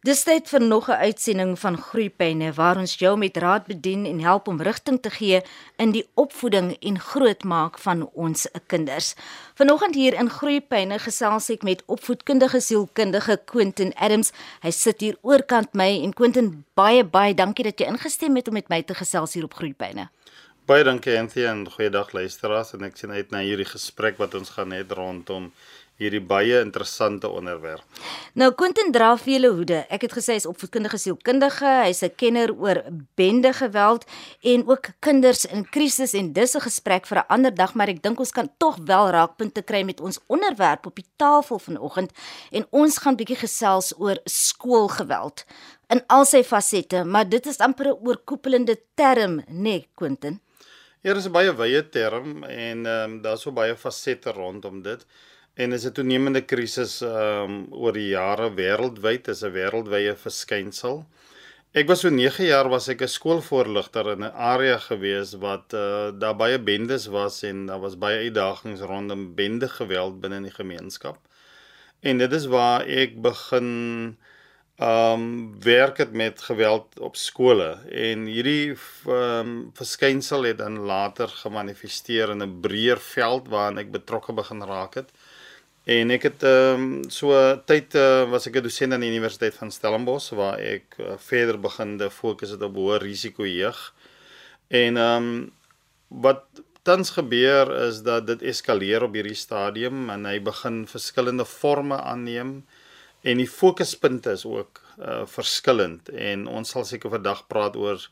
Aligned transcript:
Dis 0.00 0.22
tyd 0.24 0.46
vir 0.48 0.62
nog 0.64 0.88
'n 0.88 0.96
uitsending 0.96 1.58
van 1.58 1.76
Groeipyne 1.76 2.52
waar 2.52 2.76
ons 2.76 2.94
jou 2.94 3.18
met 3.18 3.36
raad 3.36 3.66
bedien 3.66 4.06
en 4.06 4.20
help 4.20 4.48
om 4.48 4.62
rigting 4.62 5.02
te 5.02 5.10
gee 5.10 5.42
in 5.76 5.90
die 5.90 6.08
opvoeding 6.14 6.76
en 6.80 7.00
grootmaak 7.00 7.78
van 7.78 8.08
ons 8.12 8.48
kinders. 8.66 9.14
Vanoggend 9.54 9.94
hier 9.94 10.14
in 10.14 10.30
Groeipyne 10.30 10.98
gesels 10.98 11.50
ek 11.50 11.62
met 11.62 11.82
opvoedkundige 11.86 12.60
sielkundige 12.60 13.40
Quentin 13.44 13.92
Adams. 13.94 14.32
Hy 14.60 14.70
sit 14.70 15.00
hier 15.00 15.18
oorkant 15.20 15.74
my 15.74 16.02
en 16.02 16.12
Quentin, 16.12 16.64
baie 16.74 17.04
baie 17.04 17.34
dankie 17.34 17.64
dat 17.64 17.78
jy 17.78 17.86
ingestem 17.86 18.36
het 18.36 18.48
om 18.48 18.54
met 18.54 18.68
my 18.68 18.82
te 18.82 18.94
gesels 18.94 19.34
hier 19.34 19.44
op 19.44 19.54
Groeipyne. 19.54 20.08
Baie 20.70 20.84
dankie 20.84 21.18
Anthea 21.18 21.50
en 21.50 21.64
goeiedag 21.70 22.12
luisteraars 22.12 22.72
en 22.76 22.84
ek 22.86 22.96
sien 22.96 23.10
uit 23.10 23.30
na 23.30 23.40
hierdie 23.42 23.68
gesprek 23.68 24.20
wat 24.22 24.34
ons 24.38 24.50
gaan 24.50 24.70
hê 24.70 24.84
rondom 24.88 25.52
hierdie 26.00 26.22
baie 26.24 26.60
interessante 26.64 27.28
onderwerp. 27.28 27.84
Nou 28.40 28.50
Quentin 28.56 28.92
dra 28.92 29.12
vele 29.20 29.50
hoede. 29.52 29.82
Ek 29.92 30.06
het 30.06 30.14
gesê 30.16 30.38
hy's 30.38 30.48
opvoedkundige 30.48 30.98
sielkundige, 30.98 31.68
hy's 31.84 32.02
'n 32.02 32.14
kenner 32.16 32.54
oor 32.56 32.82
bende 33.16 33.52
geweld 33.52 34.06
en 34.42 34.66
ook 34.66 34.90
kinders 35.00 35.44
in 35.44 35.64
krisis 35.64 36.14
en 36.14 36.32
dis 36.32 36.56
'n 36.56 36.60
gesprek 36.60 37.06
vir 37.06 37.18
'n 37.18 37.28
ander 37.28 37.54
dag, 37.54 37.74
maar 37.74 37.88
ek 37.88 38.02
dink 38.02 38.18
ons 38.18 38.32
kan 38.32 38.48
tog 38.58 38.76
wel 38.84 39.10
raakpunte 39.10 39.62
kry 39.62 39.82
met 39.82 40.00
ons 40.00 40.18
onderwerp 40.26 40.86
op 40.86 40.96
die 40.96 41.06
tafel 41.16 41.58
vanoggend 41.58 42.12
en 42.50 42.66
ons 42.70 42.98
gaan 42.98 43.16
bietjie 43.16 43.36
gesels 43.36 43.92
oor 43.98 44.18
skoolgeweld 44.24 45.44
in 45.90 46.02
al 46.06 46.24
sy 46.24 46.42
fasette, 46.46 47.04
maar 47.04 47.28
dit 47.28 47.46
is 47.46 47.58
amper 47.58 47.86
'n 47.86 47.98
oorkoepelende 48.06 48.76
term, 48.94 49.40
nê, 49.40 49.44
nee, 49.48 49.88
Quentin? 49.94 50.40
Ja, 51.02 51.14
dit 51.14 51.22
is 51.22 51.28
'n 51.28 51.32
baie 51.32 51.52
wye 51.56 51.88
term 51.88 52.44
en 52.44 52.86
ehm 52.86 53.10
um, 53.10 53.22
daar's 53.22 53.42
so 53.42 53.52
baie 53.52 53.76
fasette 53.76 54.30
rondom 54.32 54.82
dit. 54.82 55.06
En 55.54 55.72
is 55.72 55.84
'n 55.84 55.92
toenemende 55.92 56.42
krisis 56.44 57.00
um 57.02 57.66
oor 57.70 57.92
die 57.92 58.08
jare 58.08 58.48
wêreldwyd, 58.54 59.28
is 59.28 59.42
'n 59.42 59.52
wêreldwye 59.52 60.14
verskynsel. 60.16 61.04
Ek 61.72 61.86
was 61.88 62.00
so 62.00 62.08
9 62.10 62.44
jaar 62.46 62.68
was 62.68 62.88
ek 62.88 63.02
'n 63.02 63.08
skoolvoorligter 63.08 64.10
in 64.12 64.22
'n 64.24 64.32
area 64.52 64.78
gewees 64.78 65.34
wat 65.46 65.72
uh 65.74 66.10
daar 66.22 66.36
baie 66.36 66.58
bendes 66.58 67.06
was 67.06 67.42
en 67.42 67.66
daar 67.66 67.80
was 67.80 67.98
baie 67.98 68.18
uitdagings 68.26 68.80
rondom 68.80 69.34
bende 69.34 69.68
geweld 69.68 70.20
binne 70.20 70.36
in 70.36 70.48
die 70.50 70.58
gemeenskap. 70.62 71.18
En 72.00 72.18
dit 72.18 72.32
is 72.32 72.46
waar 72.46 72.86
ek 72.86 73.20
begin 73.22 74.16
um 74.80 75.60
werk 75.60 75.98
het 75.98 76.12
met 76.12 76.42
geweld 76.42 76.98
op 76.98 77.16
skole 77.16 77.78
en 77.92 78.24
hierdie 78.26 78.76
um 79.06 79.70
verskynsel 79.74 80.42
het 80.42 80.58
dan 80.58 80.78
later 80.78 81.28
gemanifesteer 81.28 82.30
in 82.30 82.42
'n 82.42 82.60
breër 82.60 82.98
veld 82.98 83.48
waarin 83.48 83.78
ek 83.78 83.90
betrokke 83.92 84.32
begin 84.32 84.62
raak 84.62 84.94
het. 84.94 85.10
En 85.90 86.10
ek 86.14 86.22
het 86.28 86.42
ehm 86.46 86.82
um, 86.82 86.90
so 87.10 87.34
tyd 87.66 87.94
uh, 87.98 88.22
was 88.30 88.46
ek 88.46 88.60
'n 88.60 88.62
dosent 88.62 88.92
aan 88.94 89.02
die 89.02 89.10
Universiteit 89.10 89.56
van 89.58 89.72
Stellenbosch 89.74 90.30
waar 90.38 90.58
ek 90.58 90.94
uh, 90.98 91.16
verder 91.18 91.58
begin 91.58 91.96
te 91.98 92.10
fokus 92.10 92.52
het 92.54 92.62
op 92.62 92.76
hoë 92.78 93.00
risiko 93.02 93.46
jeug. 93.46 93.80
En 94.68 94.96
ehm 94.96 95.30
um, 95.30 95.50
wat 96.26 96.44
tans 96.82 97.10
gebeur 97.10 97.72
is 97.88 98.02
dat 98.02 98.26
dit 98.26 98.42
eskaleer 98.52 99.02
op 99.02 99.14
hierdie 99.18 99.34
stadium 99.34 100.10
en 100.10 100.24
hy 100.30 100.38
begin 100.40 100.86
verskillende 100.86 101.44
forme 101.44 101.98
aanneem 101.98 102.52
en 103.22 103.36
die 103.42 103.50
fokuspunte 103.50 104.30
is 104.38 104.44
ook 104.44 104.80
uh, 104.98 105.26
verskillend 105.26 106.08
en 106.08 106.46
ons 106.46 106.70
sal 106.70 106.84
seker 106.84 107.10
vandag 107.10 107.46
praat 107.46 107.76
oor 107.76 108.10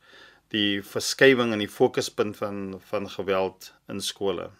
die 0.54 0.82
verskywing 0.82 1.52
in 1.52 1.62
die 1.62 1.74
fokuspunt 1.80 2.36
van 2.42 2.80
van 2.90 3.10
geweld 3.18 3.72
in 3.88 4.00
skole. 4.00 4.50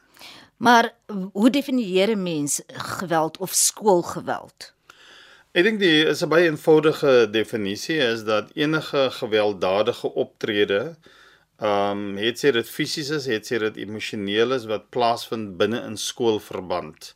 Maar 0.58 0.94
hoe 1.32 1.50
definieer 1.50 2.08
'n 2.10 2.22
mens 2.22 2.60
geweld 2.66 3.38
of 3.38 3.52
skoolgeweld? 3.52 4.74
Ek 5.52 5.64
dink 5.64 5.78
die 5.80 6.04
is 6.04 6.22
'n 6.22 6.28
baie 6.28 6.44
eenvoudige 6.50 7.28
definisie 7.30 7.98
is 7.98 8.24
dat 8.24 8.50
enige 8.54 9.10
gewelddadige 9.10 10.14
optrede 10.14 10.96
ehm 11.58 11.90
um, 11.90 12.16
het 12.16 12.38
sy 12.38 12.50
dit 12.54 12.68
fisies 12.70 13.08
is, 13.10 13.26
het 13.26 13.46
sy 13.46 13.58
dit 13.58 13.76
emosioneel 13.76 14.52
is 14.54 14.66
wat 14.70 14.90
plaasvind 14.94 15.56
binne 15.58 15.80
in 15.86 15.96
skoolverband. 15.96 17.14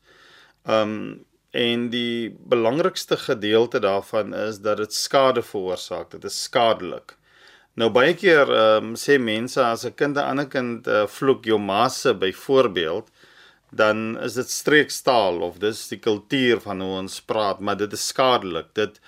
Ehm 0.66 0.96
um, 0.96 1.24
en 1.52 1.90
die 1.92 2.36
belangrikste 2.48 3.16
gedeelte 3.16 3.78
daarvan 3.78 4.34
is 4.34 4.58
dat 4.64 4.76
dit 4.76 4.94
skade 4.94 5.42
veroorsaak. 5.42 6.10
Dit 6.10 6.24
is 6.24 6.42
skadelik. 6.42 7.16
Nou 7.74 7.90
baie 7.90 8.14
keer 8.14 8.50
ehm 8.50 8.92
um, 8.92 8.94
sê 8.96 9.18
mense 9.18 9.60
as 9.62 9.84
'n 9.84 9.94
kind 9.94 10.16
'n 10.16 10.28
ander 10.30 10.48
kind 10.48 10.86
uh, 10.86 11.06
vloek 11.06 11.44
jou 11.44 11.58
ma 11.58 11.88
se 11.88 12.14
byvoorbeeld, 12.14 13.10
dan 13.72 14.18
is 14.20 14.36
dit 14.36 14.50
streekstaal 14.50 15.40
of 15.40 15.58
dis 15.62 15.80
die 15.88 15.98
kultuur 16.02 16.60
van 16.60 16.82
hoe 16.84 16.98
ons 17.00 17.20
praat, 17.24 17.60
maar 17.60 17.78
dit 17.80 17.92
is 17.96 18.06
skadelik. 18.12 18.68
Dit 18.76 19.00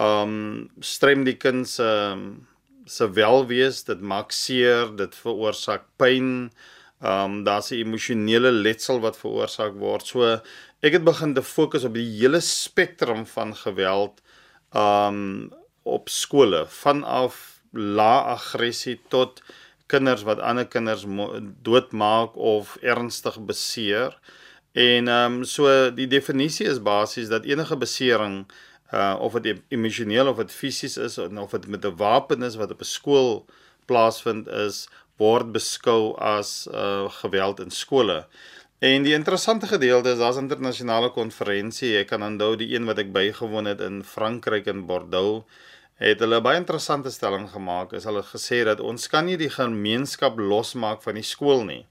um 0.00 0.68
strem 0.84 1.24
die 1.24 1.36
kind 1.40 1.68
se 1.68 1.86
um, 1.86 2.26
se 2.84 3.06
welwees, 3.14 3.84
dit 3.88 4.00
maak 4.00 4.32
seer, 4.34 4.90
dit 4.98 5.16
veroorsaak 5.24 5.86
pyn. 6.00 6.50
Um 7.00 7.40
daar's 7.46 7.72
'n 7.72 7.80
emosionele 7.80 8.52
letsel 8.52 9.00
wat 9.00 9.16
veroorsaak 9.16 9.74
word. 9.80 10.06
So 10.06 10.40
ek 10.82 10.92
het 10.92 11.04
begin 11.04 11.34
te 11.34 11.42
fokus 11.42 11.84
op 11.84 11.94
die 11.94 12.08
hele 12.18 12.40
spektrum 12.40 13.26
van 13.26 13.56
geweld 13.56 14.20
um 14.74 15.52
op 15.84 16.08
skole, 16.08 16.66
vanaf 16.68 17.60
lae 17.72 18.20
aggressie 18.36 19.00
tot 19.08 19.42
kinders 19.92 20.24
wat 20.28 20.40
ander 20.40 20.66
kinders 20.66 21.04
doodmaak 21.62 22.36
of 22.36 22.76
ernstig 22.80 23.38
beseer. 23.46 24.16
En 24.72 25.08
ehm 25.08 25.40
um, 25.40 25.44
so 25.44 25.68
die 25.92 26.08
definisie 26.08 26.66
is 26.66 26.80
basies 26.82 27.28
dat 27.28 27.44
enige 27.44 27.76
besering 27.76 28.46
uh 28.92 29.16
of 29.20 29.36
dit 29.40 29.60
emosioneel 29.68 30.28
of 30.28 30.36
dit 30.36 30.52
fisies 30.52 30.96
is 30.96 31.18
of 31.18 31.50
dit 31.50 31.66
met 31.66 31.84
'n 31.84 31.96
wapen 31.96 32.42
is 32.42 32.56
wat 32.56 32.70
op 32.70 32.80
'n 32.80 32.94
skool 32.96 33.46
plaasvind 33.86 34.48
is 34.48 34.88
word 35.16 35.52
beskou 35.52 36.16
as 36.16 36.68
uh 36.72 37.08
geweld 37.20 37.60
in 37.60 37.70
skole. 37.70 38.26
En 38.78 39.02
die 39.02 39.14
interessante 39.14 39.66
gedeelte 39.66 40.10
is 40.10 40.18
daar's 40.18 40.36
internasionale 40.36 41.10
konferensie. 41.10 41.98
Ek 41.98 42.08
kan 42.10 42.22
onthou 42.22 42.56
die 42.56 42.74
een 42.74 42.84
wat 42.84 42.98
ek 42.98 43.12
bygewoon 43.12 43.64
het 43.64 43.80
in 43.80 44.02
Frankryk 44.04 44.66
in 44.66 44.86
Bordeaux 44.86 45.44
het 46.02 46.22
hulle 46.22 46.40
baie 46.42 46.58
interessante 46.58 47.12
stelling 47.14 47.46
gemaak. 47.52 47.92
Is 47.94 48.08
hulle 48.08 48.24
gesê 48.26 48.64
dat 48.66 48.80
ons 48.82 49.06
kan 49.10 49.26
nie 49.28 49.38
die 49.38 49.52
gemeenskap 49.52 50.38
losmaak 50.40 51.02
van 51.04 51.18
die 51.18 51.26
skool 51.26 51.62
nie. 51.68 51.84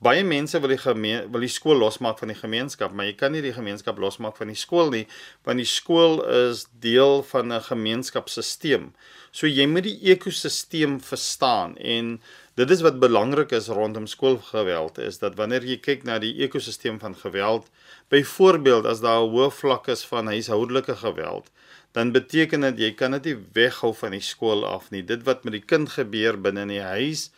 Baie 0.00 0.22
mense 0.24 0.56
wil 0.62 0.72
die 0.72 0.80
gemeen, 0.80 1.26
wil 1.28 1.42
die 1.44 1.52
skool 1.52 1.76
losmaak 1.76 2.16
van 2.22 2.30
die 2.32 2.38
gemeenskap, 2.38 2.94
maar 2.96 3.10
jy 3.10 3.16
kan 3.20 3.34
nie 3.36 3.42
die 3.44 3.52
gemeenskap 3.52 3.98
losmaak 4.00 4.38
van 4.38 4.48
die 4.48 4.56
skool 4.56 4.88
nie, 4.94 5.02
want 5.44 5.60
die 5.60 5.68
skool 5.68 6.22
is 6.24 6.62
deel 6.80 7.20
van 7.32 7.52
'n 7.52 7.60
gemeenskapstelsel. 7.66 8.86
So 9.30 9.46
jy 9.46 9.66
moet 9.66 9.84
die 9.84 9.98
ekosisteem 10.14 11.00
verstaan 11.00 11.76
en 11.76 12.20
dit 12.54 12.70
is 12.70 12.80
wat 12.80 12.98
belangrik 12.98 13.52
is 13.52 13.68
rondom 13.68 14.06
skoolgeweld 14.06 14.98
is 14.98 15.18
dat 15.18 15.36
wanneer 15.36 15.64
jy 15.64 15.76
kyk 15.76 16.04
na 16.04 16.18
die 16.18 16.34
ekosisteem 16.42 16.98
van 16.98 17.14
geweld, 17.14 17.68
byvoorbeeld 18.08 18.86
as 18.86 19.00
daar 19.00 19.20
'n 19.20 19.30
hoë 19.30 19.50
vlak 19.50 19.88
is 19.88 20.04
van 20.04 20.26
huishoudelike 20.26 20.96
geweld, 20.96 21.50
dan 21.92 22.12
beteken 22.12 22.60
dit 22.68 22.78
jy 22.78 22.90
kan 22.98 23.16
dit 23.18 23.30
nie 23.30 23.38
weghou 23.56 23.92
van 23.94 24.14
die 24.14 24.24
skool 24.24 24.64
af 24.66 24.90
nie. 24.90 25.02
Dit 25.02 25.24
wat 25.26 25.44
met 25.44 25.56
die 25.58 25.64
kind 25.64 25.90
gebeur 25.90 26.38
binne 26.38 26.66
in 26.68 26.74
die 26.76 26.84
huis 26.84 27.30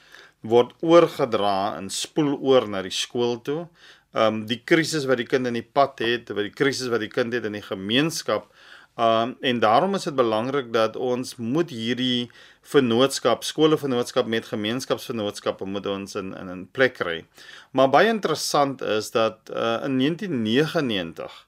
word 0.42 0.74
oorgedra 0.82 1.76
en 1.78 1.88
spoel 1.90 2.34
oor 2.40 2.66
na 2.68 2.82
die 2.82 2.94
skool 2.94 3.38
toe. 3.46 3.66
Um 4.12 4.42
die 4.46 4.60
krisis 4.64 5.06
wat 5.08 5.22
die 5.22 5.28
kind 5.28 5.48
in 5.48 5.56
die 5.56 5.64
pad 5.64 6.02
het, 6.04 6.34
wat 6.34 6.44
die 6.44 6.56
krisis 6.56 6.90
wat 6.92 7.00
die 7.00 7.12
kind 7.12 7.32
het 7.32 7.46
in 7.48 7.56
die 7.56 7.64
gemeenskap 7.64 8.50
Um 8.96 9.36
en 9.40 9.58
daarom 9.58 9.94
is 9.94 10.02
dit 10.02 10.14
belangrik 10.14 10.72
dat 10.72 10.96
ons 10.96 11.36
moet 11.36 11.70
hierdie 11.70 12.30
vennootskap, 12.60 13.44
skole 13.44 13.78
vennootskap 13.78 14.26
met 14.26 14.44
gemeenskapsvennootskappe 14.44 15.64
moet 15.64 15.86
ons 15.86 16.14
in 16.14 16.34
in 16.36 16.50
'n 16.50 16.68
plek 16.72 16.94
kry. 16.94 17.24
Maar 17.70 17.88
baie 17.88 18.08
interessant 18.08 18.82
is 18.82 19.10
dat 19.10 19.38
uh, 19.50 19.80
in 19.84 19.98
1999 19.98 21.46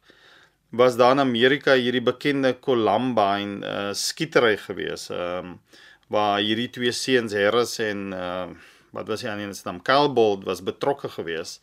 was 0.76 0.96
daar 0.96 1.14
in 1.14 1.20
Amerika 1.20 1.74
hierdie 1.78 2.02
bekende 2.02 2.54
Columbine 2.60 3.62
uh, 3.62 3.92
skietery 3.92 4.56
gewees. 4.56 5.10
Ehm 5.10 5.54
um, 5.54 5.58
waar 6.12 6.38
hierdie 6.44 6.68
twee 6.70 6.92
seuns 6.92 7.32
Harris 7.32 7.78
en 7.80 8.12
uh, 8.12 8.46
wat 8.94 9.08
was 9.08 9.22
hy 9.24 9.30
aan 9.32 9.40
die 9.40 9.62
naam 9.64 9.80
Calbold 9.82 10.44
was 10.44 10.60
betrokke 10.62 11.08
gewees. 11.08 11.58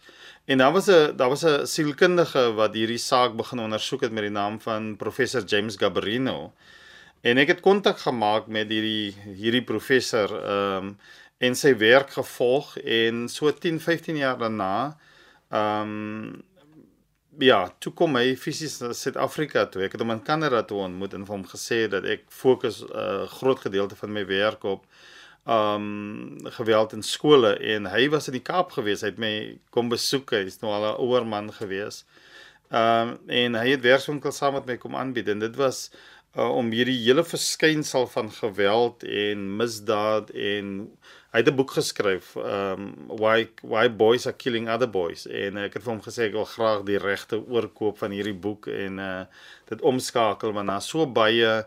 En 0.49 0.57
daar 0.57 0.73
was 0.73 0.89
'n 0.89 1.15
daar 1.15 1.29
was 1.29 1.45
'n 1.45 1.65
sielkundige 1.65 2.53
wat 2.57 2.73
hierdie 2.73 2.97
saak 2.97 3.35
begin 3.35 3.59
ondersoek 3.59 4.01
het 4.01 4.11
met 4.11 4.23
die 4.23 4.33
naam 4.33 4.59
van 4.59 4.95
professor 4.97 5.43
James 5.43 5.75
Gabrino. 5.75 6.53
En 7.21 7.37
ek 7.37 7.47
het 7.47 7.59
kontak 7.59 7.99
gemaak 7.99 8.47
met 8.47 8.69
hierdie 8.69 9.15
hierdie 9.35 9.63
professor 9.63 10.29
ehm 10.43 10.85
um, 10.85 10.97
en 11.37 11.55
sy 11.55 11.77
werk 11.77 12.09
gevolg 12.09 12.77
en 12.77 13.29
so 13.29 13.51
10 13.51 13.79
15 13.79 14.17
jaar 14.17 14.37
daarna 14.37 14.97
ehm 15.49 15.81
um, 15.81 16.43
ja, 17.39 17.69
toe 17.79 17.93
kom 17.93 18.15
hy 18.15 18.35
fisies 18.35 18.79
na 18.81 18.91
Suid-Afrika 18.93 19.65
toe. 19.71 19.85
Ek 19.85 19.95
het 19.95 20.01
hom 20.03 20.11
in 20.11 20.23
Kanada 20.23 20.63
toe 20.67 20.81
ontmoet 20.83 21.13
en 21.13 21.25
hom 21.27 21.45
gesê 21.47 21.87
dat 21.91 22.05
ek 22.05 22.25
fokus 22.29 22.81
'n 22.83 22.91
uh, 22.91 23.27
groot 23.27 23.59
gedeelte 23.59 23.95
van 23.95 24.11
my 24.11 24.25
werk 24.25 24.63
op 24.63 24.85
um 25.45 26.37
geweld 26.43 26.93
in 26.93 27.01
skole 27.01 27.57
en 27.57 27.85
hy 27.89 28.09
was 28.09 28.27
in 28.27 28.33
die 28.33 28.45
Kaap 28.45 28.71
gewees. 28.71 29.01
Hy 29.01 29.07
het 29.07 29.17
my 29.17 29.57
kom 29.69 29.89
besoek. 29.89 30.31
Hy's 30.31 30.61
nou 30.61 30.71
al 30.71 30.85
'n 30.91 30.99
ouer 31.01 31.25
man 31.25 31.51
gewees. 31.53 32.05
Um 32.69 33.17
en 33.27 33.55
hy 33.55 33.69
het 33.69 33.81
werkswinkel 33.81 34.31
saam 34.31 34.53
met 34.53 34.65
my 34.65 34.77
kom 34.77 34.95
aanbied 34.95 35.27
en 35.27 35.39
dit 35.39 35.55
was 35.55 35.89
uh, 36.35 36.49
om 36.55 36.71
hierdie 36.71 36.99
hele 37.03 37.23
verskynsel 37.27 38.07
van 38.11 38.31
geweld 38.31 39.03
en 39.03 39.43
misdaad 39.59 40.31
en 40.31 40.73
hy 41.31 41.39
het 41.39 41.47
'n 41.47 41.55
boek 41.55 41.71
geskryf 41.77 42.35
um 42.35 42.93
why 43.07 43.47
why 43.63 43.87
boys 43.87 44.27
are 44.27 44.35
killing 44.35 44.69
other 44.69 44.89
boys 44.89 45.27
en 45.27 45.57
uh, 45.57 45.65
ek 45.67 45.73
het 45.73 45.83
vir 45.83 45.93
hom 45.93 46.03
gesê 46.03 46.27
ek 46.27 46.35
wil 46.39 46.45
graag 46.45 46.83
die 46.87 46.99
regte 46.99 47.39
oorkoop 47.39 47.97
van 47.97 48.11
hierdie 48.11 48.39
boek 48.47 48.67
en 48.67 48.99
uh 48.99 49.25
dit 49.71 49.81
omskakel 49.81 50.51
want 50.53 50.67
daar's 50.67 50.89
so 50.91 51.05
baie 51.05 51.65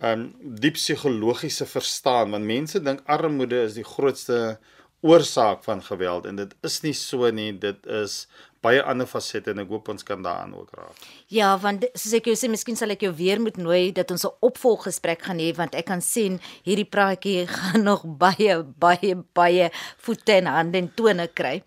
um 0.00 0.32
diep 0.40 0.74
psigologiese 0.74 1.66
verstaan 1.66 2.30
want 2.30 2.44
mense 2.44 2.80
dink 2.80 3.02
armoede 3.06 3.64
is 3.68 3.74
die 3.74 3.84
grootste 3.84 4.58
oorsaak 5.04 5.64
van 5.64 5.82
geweld 5.84 6.26
en 6.26 6.36
dit 6.36 6.54
is 6.62 6.80
nie 6.82 6.94
so 6.96 7.30
nie 7.30 7.52
dit 7.52 7.86
is 7.86 8.26
baie 8.64 8.80
ander 8.82 9.08
fasette 9.08 9.52
en 9.52 9.62
ek 9.62 9.72
hoop 9.72 9.90
ons 9.92 10.06
kan 10.06 10.22
daaraan 10.24 10.54
ook 10.56 10.72
raak. 10.78 11.04
Ja, 11.32 11.52
want 11.60 11.84
soos 11.92 12.16
ek 12.18 12.30
jou 12.30 12.36
sê, 12.38 12.48
miskien 12.52 12.78
sal 12.80 12.94
ek 12.94 13.04
jou 13.06 13.12
weer 13.16 13.42
moet 13.42 13.60
nooi 13.60 13.92
dat 13.92 14.10
ons 14.14 14.24
'n 14.24 14.32
opvolggesprek 14.48 15.22
gaan 15.28 15.38
hê 15.38 15.52
want 15.56 15.74
ek 15.74 15.86
kan 15.92 16.00
sien 16.00 16.40
hierdie 16.64 16.88
praatjie 16.88 17.46
gaan 17.56 17.84
nog 17.84 18.02
baie 18.04 18.62
baie 18.62 19.14
baie 19.34 19.70
voete 19.98 20.32
en 20.40 20.46
hande 20.46 20.78
en 20.78 20.90
tone 20.96 21.28
kry. 21.28 21.62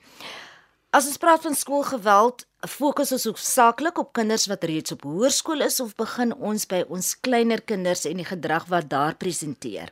As 0.91 1.05
ons 1.05 1.19
praat 1.19 1.43
van 1.43 1.53
skoolgeweld, 1.53 2.45
fokus 2.65 3.11
ons 3.11 3.25
hoofsaaklik 3.27 3.99
op 3.99 4.13
kinders 4.13 4.47
wat 4.47 4.63
reeds 4.63 4.91
op 4.95 5.03
hoërskool 5.03 5.61
is 5.61 5.79
of 5.83 5.95
begin 5.99 6.33
ons 6.33 6.65
by 6.65 6.85
ons 6.89 7.13
kleiner 7.19 7.61
kinders 7.61 8.05
en 8.05 8.17
die 8.17 8.25
gedrag 8.25 8.65
wat 8.71 8.89
daar 8.89 9.15
presenteer? 9.19 9.91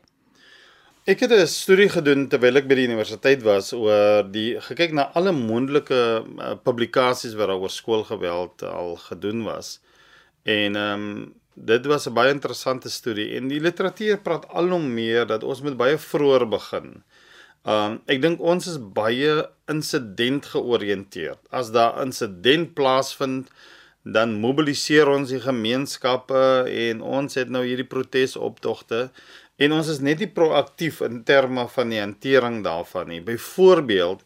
Ek 1.05 1.19
het 1.19 1.31
'n 1.31 1.45
studie 1.45 1.89
gedoen 1.89 2.23
terwyl 2.27 2.57
ek 2.57 2.67
by 2.67 2.75
die 2.79 2.87
universiteit 2.89 3.43
was 3.45 3.67
oor 3.77 4.23
die 4.25 4.57
gekyk 4.67 4.91
na 4.97 5.03
alle 5.13 5.31
moontlike 5.31 5.99
uh, 6.25 6.55
publikasies 6.65 7.35
wat 7.37 7.53
oor 7.53 7.69
skoolgeweld 7.69 8.63
al 8.65 8.95
gedoen 8.95 9.43
was. 9.45 9.79
En 10.41 10.75
ehm 10.75 11.03
um, 11.03 11.33
dit 11.53 11.85
was 11.85 12.07
'n 12.07 12.13
baie 12.13 12.33
interessante 12.33 12.89
studie 12.89 13.35
en 13.37 13.47
die 13.47 13.61
literatuur 13.61 14.17
praat 14.17 14.47
al 14.49 14.69
hoe 14.69 14.81
meer 14.81 15.27
dat 15.27 15.43
ons 15.43 15.61
moet 15.61 15.77
baie 15.77 15.97
vroeër 15.97 16.47
begin. 16.49 17.03
Ehm 17.65 17.91
um, 17.91 18.01
ek 18.07 18.21
dink 18.21 18.41
ons 18.41 18.67
is 18.67 18.81
baie 18.81 19.49
insident 19.67 20.45
georiënteerd. 20.45 21.41
As 21.51 21.71
daar 21.71 22.01
insident 22.01 22.73
plaasvind, 22.73 23.51
dan 24.05 24.35
mobiliseer 24.37 25.09
ons 25.09 25.31
die 25.33 25.41
gemeenskappe 25.41 26.69
en 26.69 27.01
ons 27.01 27.33
het 27.33 27.49
nou 27.49 27.63
hierdie 27.65 27.87
protesoptogte 27.89 29.09
En 29.55 29.71
ons 29.71 29.87
is 29.87 30.01
net 30.03 30.19
nie 30.19 30.31
proaktief 30.31 30.99
in 31.05 31.21
terme 31.23 31.67
van 31.71 31.93
die 31.93 32.01
hantering 32.01 32.59
daarvan 32.65 33.07
nie. 33.07 33.21
Byvoorbeeld 33.23 34.25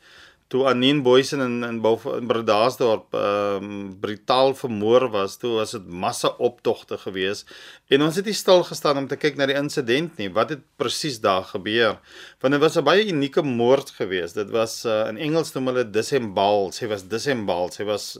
toe 0.50 0.64
Anin 0.66 1.04
Boysen 1.06 1.44
in 1.46 1.64
in, 1.64 1.78
in 1.78 2.28
Bredasdorp 2.28 3.14
ehm 3.14 3.66
um, 3.66 4.00
brutaal 4.02 4.56
vermoor 4.58 5.10
was, 5.14 5.38
toe 5.38 5.52
was 5.60 5.76
dit 5.78 5.86
massa 5.86 6.32
optogte 6.48 6.98
geweest 6.98 7.52
en 7.94 8.02
ons 8.02 8.18
het 8.18 8.26
nie 8.26 8.34
stil 8.34 8.64
gestaan 8.66 8.98
om 9.04 9.08
te 9.08 9.20
kyk 9.22 9.38
na 9.38 9.46
die 9.46 9.58
insident 9.60 10.18
nie. 10.18 10.32
Wat 10.34 10.50
het 10.56 10.64
presies 10.82 11.20
daar 11.22 11.46
gebeur? 11.52 12.00
Want 12.42 12.58
dit 12.58 12.62
was 12.66 12.78
'n 12.78 12.84
baie 12.84 13.06
unieke 13.06 13.46
moord 13.46 13.94
geweest. 14.02 14.36
Dit 14.42 14.50
was 14.50 14.86
uh, 14.86 15.06
in 15.10 15.18
Engels 15.18 15.54
noem 15.54 15.68
hulle 15.68 15.90
disembal. 15.90 16.72
Sy 16.72 16.88
was 16.88 17.06
disembal. 17.08 17.70
Sy 17.70 17.84
was 17.84 18.18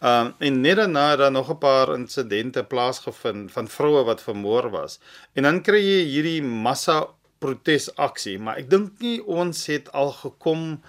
um, 0.00 0.32
en 0.38 0.60
net 0.60 0.76
daarna 0.76 1.10
het 1.10 1.18
daar 1.18 1.32
nog 1.32 1.50
'n 1.50 1.58
paar 1.58 1.94
insidente 1.94 2.64
plaasgevind 2.64 3.52
van 3.52 3.68
vroue 3.68 4.04
wat 4.04 4.22
vermoor 4.22 4.70
was. 4.70 4.98
En 5.34 5.42
dan 5.42 5.62
kry 5.62 5.80
jy 5.80 6.04
hierdie 6.04 6.42
massa 6.42 7.06
protesaksie, 7.38 8.38
maar 8.38 8.56
ek 8.56 8.70
dink 8.70 9.00
nie 9.00 9.20
ons 9.24 9.66
het 9.66 9.92
al 9.92 10.12
gekom 10.12 10.80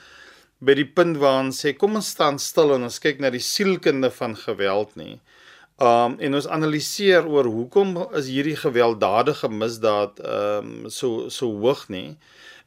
by 0.59 0.73
die 0.73 0.87
punt 0.87 1.17
waar 1.17 1.43
ons 1.43 1.59
sê 1.65 1.73
kom 1.77 1.95
ons 1.95 2.07
staan 2.15 2.39
stil 2.39 2.73
en 2.75 2.87
ons 2.87 2.99
kyk 2.99 3.19
na 3.19 3.29
die 3.29 3.43
sielkunde 3.43 4.11
van 4.11 4.35
geweld 4.35 4.95
nie. 4.95 5.19
Um 5.77 6.15
en 6.23 6.37
ons 6.37 6.47
analiseer 6.47 7.27
oor 7.27 7.49
hoekom 7.51 7.97
is 8.15 8.29
hierdie 8.31 8.55
gewelddadige 8.55 9.49
misdaad 9.51 10.21
um 10.23 10.89
so 10.89 11.27
so 11.29 11.51
hoog 11.51 11.89
nie. 11.89 12.15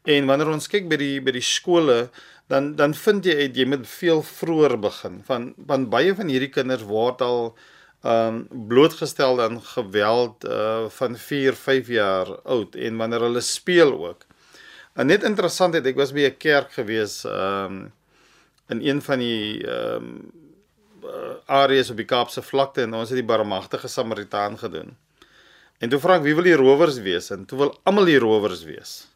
En 0.04 0.28
wanneer 0.28 0.52
ons 0.52 0.68
kyk 0.68 0.88
by 0.88 0.98
die 1.00 1.16
by 1.24 1.32
die 1.32 1.44
skole, 1.44 2.10
dan 2.48 2.76
dan 2.76 2.94
vind 2.94 3.26
jy 3.28 3.34
uit 3.44 3.56
jy 3.56 3.66
moet 3.68 3.88
veel 3.88 4.22
vroeër 4.22 4.78
begin. 4.80 5.20
Van 5.24 5.50
van 5.66 5.88
baie 5.92 6.14
van 6.16 6.32
hierdie 6.32 6.52
kinders 6.52 6.86
word 6.88 7.22
al 7.24 7.52
ehm 8.02 8.40
um, 8.52 8.66
blootgestel 8.70 9.42
aan 9.42 9.60
geweld 9.74 10.44
uh 10.44 10.88
van 11.00 11.16
4, 11.16 11.54
5 11.54 11.88
jaar 11.88 12.28
oud 12.44 12.74
en 12.74 12.96
wanneer 12.96 13.26
hulle 13.26 13.40
speel 13.40 13.92
ook. 14.06 14.24
En 14.94 15.06
net 15.06 15.22
interessant 15.22 15.74
het 15.74 15.86
ek 15.86 15.96
was 15.96 16.12
by 16.12 16.28
'n 16.30 16.36
kerk 16.38 16.72
gewees 16.72 17.24
ehm 17.24 17.64
um, 17.64 17.92
in 18.68 18.80
een 18.86 19.02
van 19.02 19.18
die 19.18 19.66
ehm 19.66 20.04
um, 20.04 20.32
areas 21.46 21.90
op 21.90 21.96
die 21.96 22.04
Kaapse 22.04 22.42
vlakte 22.42 22.82
en 22.82 22.94
ons 22.94 23.08
het 23.08 23.16
die 23.16 23.28
barmhartige 23.28 23.88
Samaritaan 23.88 24.58
gedoen. 24.58 24.96
En 25.78 25.88
toe 25.88 25.98
vra 25.98 26.16
ek 26.18 26.22
wie 26.22 26.34
wil 26.34 26.44
die 26.44 26.58
rowers 26.58 26.98
wees 26.98 27.30
en 27.30 27.44
toe 27.46 27.58
wil 27.58 27.70
almal 27.82 28.04
die 28.04 28.18
rowers 28.18 28.64
wees. 28.64 29.08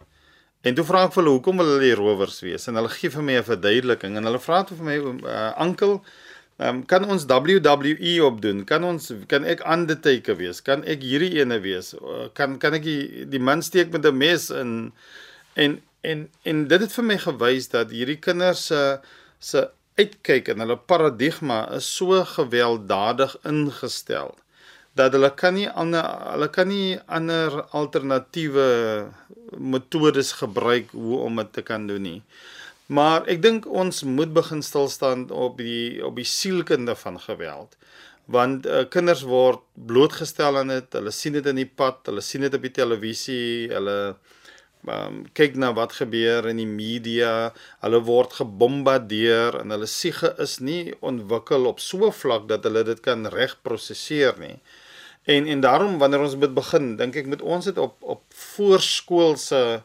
En 0.62 0.74
toe 0.78 0.84
vra 0.86 1.06
ek 1.08 1.14
vir 1.14 1.22
hulle 1.22 1.34
hoekom 1.34 1.58
wil 1.58 1.70
hulle 1.72 1.86
die 1.88 1.96
rowers 1.98 2.36
wees? 2.44 2.68
En 2.70 2.78
hulle 2.78 2.90
gee 2.94 3.10
vir 3.10 3.24
my 3.26 3.38
'n 3.38 3.48
verduideliking 3.48 4.16
en 4.16 4.28
hulle 4.28 4.42
vra 4.42 4.62
toe 4.62 4.76
vir 4.78 4.86
my 4.86 4.98
uh, 5.00 5.52
ankel 5.64 5.96
um, 6.58 6.84
kan 6.86 7.04
ons 7.04 7.26
WWE 7.26 8.12
opdoen? 8.22 8.64
Kan 8.64 8.84
ons 8.84 9.10
kan 9.26 9.44
ek 9.44 9.64
undertaker 9.66 10.38
wees? 10.38 10.62
Kan 10.62 10.84
ek 10.84 11.02
hierdie 11.02 11.40
ene 11.42 11.58
wees? 11.64 11.94
Uh, 11.98 12.28
kan 12.38 12.58
kan 12.62 12.78
ek 12.78 12.86
die, 12.86 13.26
die 13.26 13.42
man 13.42 13.62
steek 13.62 13.90
met 13.90 14.06
'n 14.06 14.16
mes 14.16 14.50
in? 14.50 14.92
En 15.54 15.80
en 16.02 16.28
en 16.42 16.66
dit 16.68 16.80
het 16.80 16.92
vir 16.92 17.04
my 17.04 17.18
gewys 17.18 17.68
dat 17.68 17.90
hierdie 17.90 18.18
kinders 18.18 18.66
se 18.66 19.00
se 19.38 19.68
uitkyk 19.98 20.48
en 20.48 20.62
hulle 20.62 20.78
paradigma 20.78 21.66
is 21.74 21.86
so 21.96 22.22
gewelddadig 22.24 23.36
ingestel 23.44 24.34
dat 24.98 25.14
hulle 25.16 25.30
kan 25.34 25.54
nie 25.56 25.68
ander 25.68 26.04
hulle 26.32 26.48
kan 26.52 26.68
nie 26.68 26.98
ander 27.06 27.62
alternatiewe 27.72 28.66
metodes 29.56 30.32
gebruik 30.40 30.92
hoe 30.96 31.20
om 31.26 31.40
dit 31.40 31.52
te 31.52 31.64
kan 31.64 31.86
doen 31.86 32.02
nie. 32.02 32.20
Maar 32.92 33.24
ek 33.32 33.40
dink 33.44 33.68
ons 33.68 34.02
moet 34.04 34.32
begin 34.34 34.60
stil 34.64 34.88
staan 34.92 35.28
op 35.30 35.60
die 35.60 36.02
op 36.04 36.18
die 36.20 36.28
sielkunde 36.28 36.96
van 37.04 37.20
geweld. 37.20 37.76
Want 38.32 38.66
uh, 38.66 38.84
kinders 38.88 39.24
word 39.26 39.64
blootgestel 39.74 40.60
aan 40.60 40.70
dit, 40.70 40.92
hulle 40.94 41.10
sien 41.10 41.34
dit 41.34 41.46
in 41.50 41.58
die 41.58 41.68
pad, 41.68 42.04
hulle 42.06 42.22
sien 42.22 42.44
dit 42.44 42.54
op 42.54 42.62
die 42.62 42.74
televisie, 42.74 43.68
hulle 43.72 44.14
um, 44.88 45.22
kyk 45.32 45.56
na 45.56 45.72
wat 45.76 45.92
gebeur 45.92 46.48
in 46.50 46.56
die 46.56 46.68
media, 46.68 47.52
hulle 47.84 48.00
word 48.06 48.32
gebombardeer 48.40 49.60
en 49.60 49.74
hulle 49.74 49.86
siege 49.86 50.32
is 50.42 50.58
nie 50.60 50.94
ontwikkel 51.00 51.66
op 51.70 51.80
so 51.80 52.06
'n 52.06 52.12
vlak 52.12 52.48
dat 52.48 52.64
hulle 52.64 52.84
dit 52.84 53.00
kan 53.00 53.26
reg 53.26 53.56
prosesseer 53.62 54.38
nie. 54.38 54.58
En 55.24 55.46
en 55.46 55.60
daarom 55.60 55.98
wanneer 55.98 56.20
ons 56.20 56.36
moet 56.36 56.54
begin, 56.54 56.96
dink 56.96 57.16
ek 57.16 57.26
moet 57.26 57.42
ons 57.42 57.64
dit 57.64 57.78
op 57.78 57.96
op 58.00 58.22
voorskoolse 58.34 59.82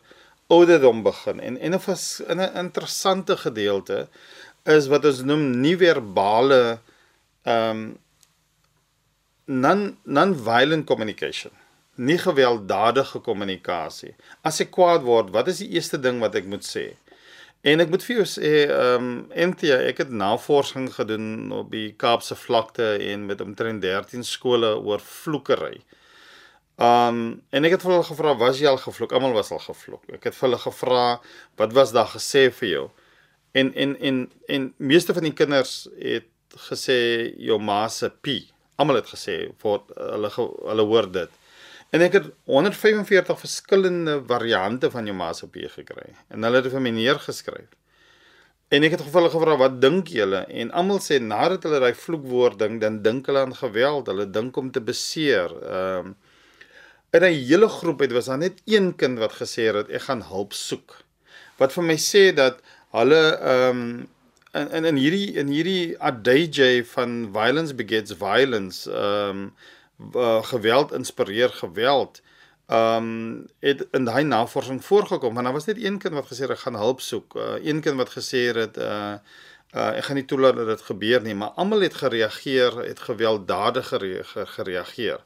ouderdom 0.47 1.03
begin. 1.03 1.39
En 1.39 1.57
en 1.57 1.73
'n 1.73 2.39
'n 2.39 2.57
interessante 2.57 3.37
gedeelte 3.37 4.07
is 4.65 4.87
wat 4.87 5.05
ons 5.05 5.21
noem 5.21 5.59
nie-verbale 5.61 6.79
ehm 7.43 7.69
um, 7.69 7.97
non 9.45 9.97
non-violent 10.03 10.85
communication. 10.85 11.51
Nie 11.97 12.17
gewelddadige 12.21 13.19
kommunikasie. 13.25 14.13
As 14.45 14.61
ek 14.61 14.69
kwaad 14.75 15.05
word, 15.05 15.33
wat 15.33 15.49
is 15.49 15.63
die 15.63 15.71
eerste 15.73 15.97
ding 15.97 16.21
wat 16.21 16.37
ek 16.37 16.45
moet 16.49 16.65
sê? 16.65 16.91
En 17.65 17.81
ek 17.81 17.89
moet 17.89 18.03
vir 18.05 18.19
jou 18.19 18.25
sê, 18.29 18.51
ehm 18.69 19.07
um, 19.07 19.13
Entia, 19.33 19.79
ek 19.89 20.03
het 20.03 20.11
navorsing 20.13 20.91
gedoen 20.93 21.49
op 21.57 21.71
die 21.73 21.89
Kaapse 21.97 22.37
vlakte 22.37 22.93
en 23.01 23.25
met 23.25 23.41
omtrent 23.41 23.81
13 23.81 24.23
skole 24.23 24.75
oor 24.77 25.01
vloekery. 25.03 25.81
Um, 26.77 27.41
en 27.49 27.65
ek 27.65 27.73
het 27.73 27.81
vir 27.81 27.95
hulle 27.95 28.05
gevra, 28.05 28.35
"Was 28.37 28.59
jy 28.61 28.69
al 28.69 28.77
gevloek?" 28.77 29.11
Almal 29.11 29.33
was 29.33 29.51
al 29.51 29.59
gevloek. 29.59 30.03
Ek 30.13 30.23
het 30.29 30.35
vir 30.35 30.49
hulle 30.49 30.61
gevra, 30.61 31.19
"Wat 31.57 31.73
was 31.73 31.91
daar 31.91 32.07
gesê 32.13 32.51
vir 32.53 32.69
jou?" 32.69 32.89
En 33.51 33.73
en 33.73 33.99
en 33.99 34.31
en 34.47 34.73
meeste 34.77 35.13
van 35.13 35.23
die 35.23 35.33
kinders 35.33 35.87
het 35.99 36.29
gesê 36.69 37.33
jou 37.37 37.59
ma 37.59 37.87
se 37.87 38.09
pie. 38.09 38.47
Almal 38.75 38.95
het 38.95 39.09
gesê 39.09 39.51
vir 39.57 39.79
hulle 39.95 40.29
hulle 40.69 40.85
hoor 40.85 41.11
dit. 41.11 41.29
En 41.95 42.03
ek 42.03 42.17
het 42.17 42.29
145 42.43 43.39
verskillende 43.39 44.19
variante 44.27 44.91
van 44.91 45.05
jou 45.07 45.15
masopie 45.15 45.69
gekry 45.71 46.09
en 46.27 46.43
hulle 46.43 46.59
het 46.59 46.71
vir 46.73 46.83
my 46.83 46.91
neergeskryf. 46.95 47.69
En 48.67 48.83
ek 48.83 48.97
het 48.97 49.03
hulle 49.13 49.31
gevra 49.31 49.55
wat 49.61 49.77
dink 49.79 50.09
julle 50.11 50.41
en 50.61 50.73
almal 50.75 50.99
sê 51.03 51.21
nadat 51.23 51.63
hulle 51.63 51.79
daai 51.79 51.95
vloekwoord 51.95 52.59
ding 52.59 52.81
dan 52.81 52.99
dink 53.05 53.29
hulle 53.31 53.45
aan 53.45 53.55
geweld, 53.55 54.11
hulle 54.11 54.27
dink 54.27 54.57
om 54.59 54.71
te 54.71 54.83
beseer. 54.83 55.53
Ehm 55.63 56.11
um, 56.11 56.15
in 57.15 57.23
'n 57.23 57.33
hele 57.33 57.69
groep 57.71 57.99
het 58.03 58.11
was 58.11 58.25
daar 58.25 58.37
net 58.37 58.59
een 58.65 58.95
kind 58.95 59.17
wat 59.19 59.39
gesê 59.39 59.71
het 59.71 59.89
ek 59.89 60.01
gaan 60.01 60.21
hulp 60.21 60.53
soek. 60.53 60.97
Wat 61.57 61.71
vir 61.73 61.83
my 61.83 61.95
sê 61.95 62.33
dat 62.35 62.59
hulle 62.91 63.23
ehm 63.39 63.79
um, 63.79 64.07
in 64.53 64.67
in 64.71 64.85
in 64.85 64.95
hierdie 64.95 65.33
in 65.39 65.47
hierdie 65.47 65.95
adage 65.99 66.83
van 66.91 67.29
violence 67.31 67.73
begets 67.73 68.11
violence 68.11 68.91
ehm 68.91 69.29
um, 69.29 69.53
uh, 70.15 70.43
geweld 70.43 70.91
inspireer 70.91 71.49
geweld. 71.49 72.21
Um 72.67 73.47
het 73.59 73.87
in 73.91 74.03
daai 74.03 74.23
navorsing 74.23 74.85
voorgekom 74.85 75.33
want 75.33 75.45
daar 75.45 75.53
was 75.53 75.65
net 75.65 75.83
een 75.83 75.97
kind 75.97 76.13
wat 76.13 76.27
gesê 76.27 76.43
het 76.43 76.49
ek 76.49 76.65
gaan 76.65 76.75
hulp 76.75 77.01
soek. 77.01 77.35
Uh, 77.35 77.63
een 77.63 77.81
kind 77.81 77.95
wat 77.95 78.09
gesê 78.11 78.51
het 78.55 78.77
uh 78.77 79.15
uh 79.75 79.93
ek 79.99 80.03
gaan 80.03 80.15
nie 80.15 80.25
toelaat 80.25 80.55
dat 80.55 80.67
dit 80.67 80.81
gebeur 80.81 81.21
nie, 81.21 81.35
maar 81.35 81.55
almal 81.55 81.81
het 81.81 81.93
gereageer, 81.93 82.77
het 82.83 82.99
gewelddadig 82.99 83.93
gereageer. 84.55 85.23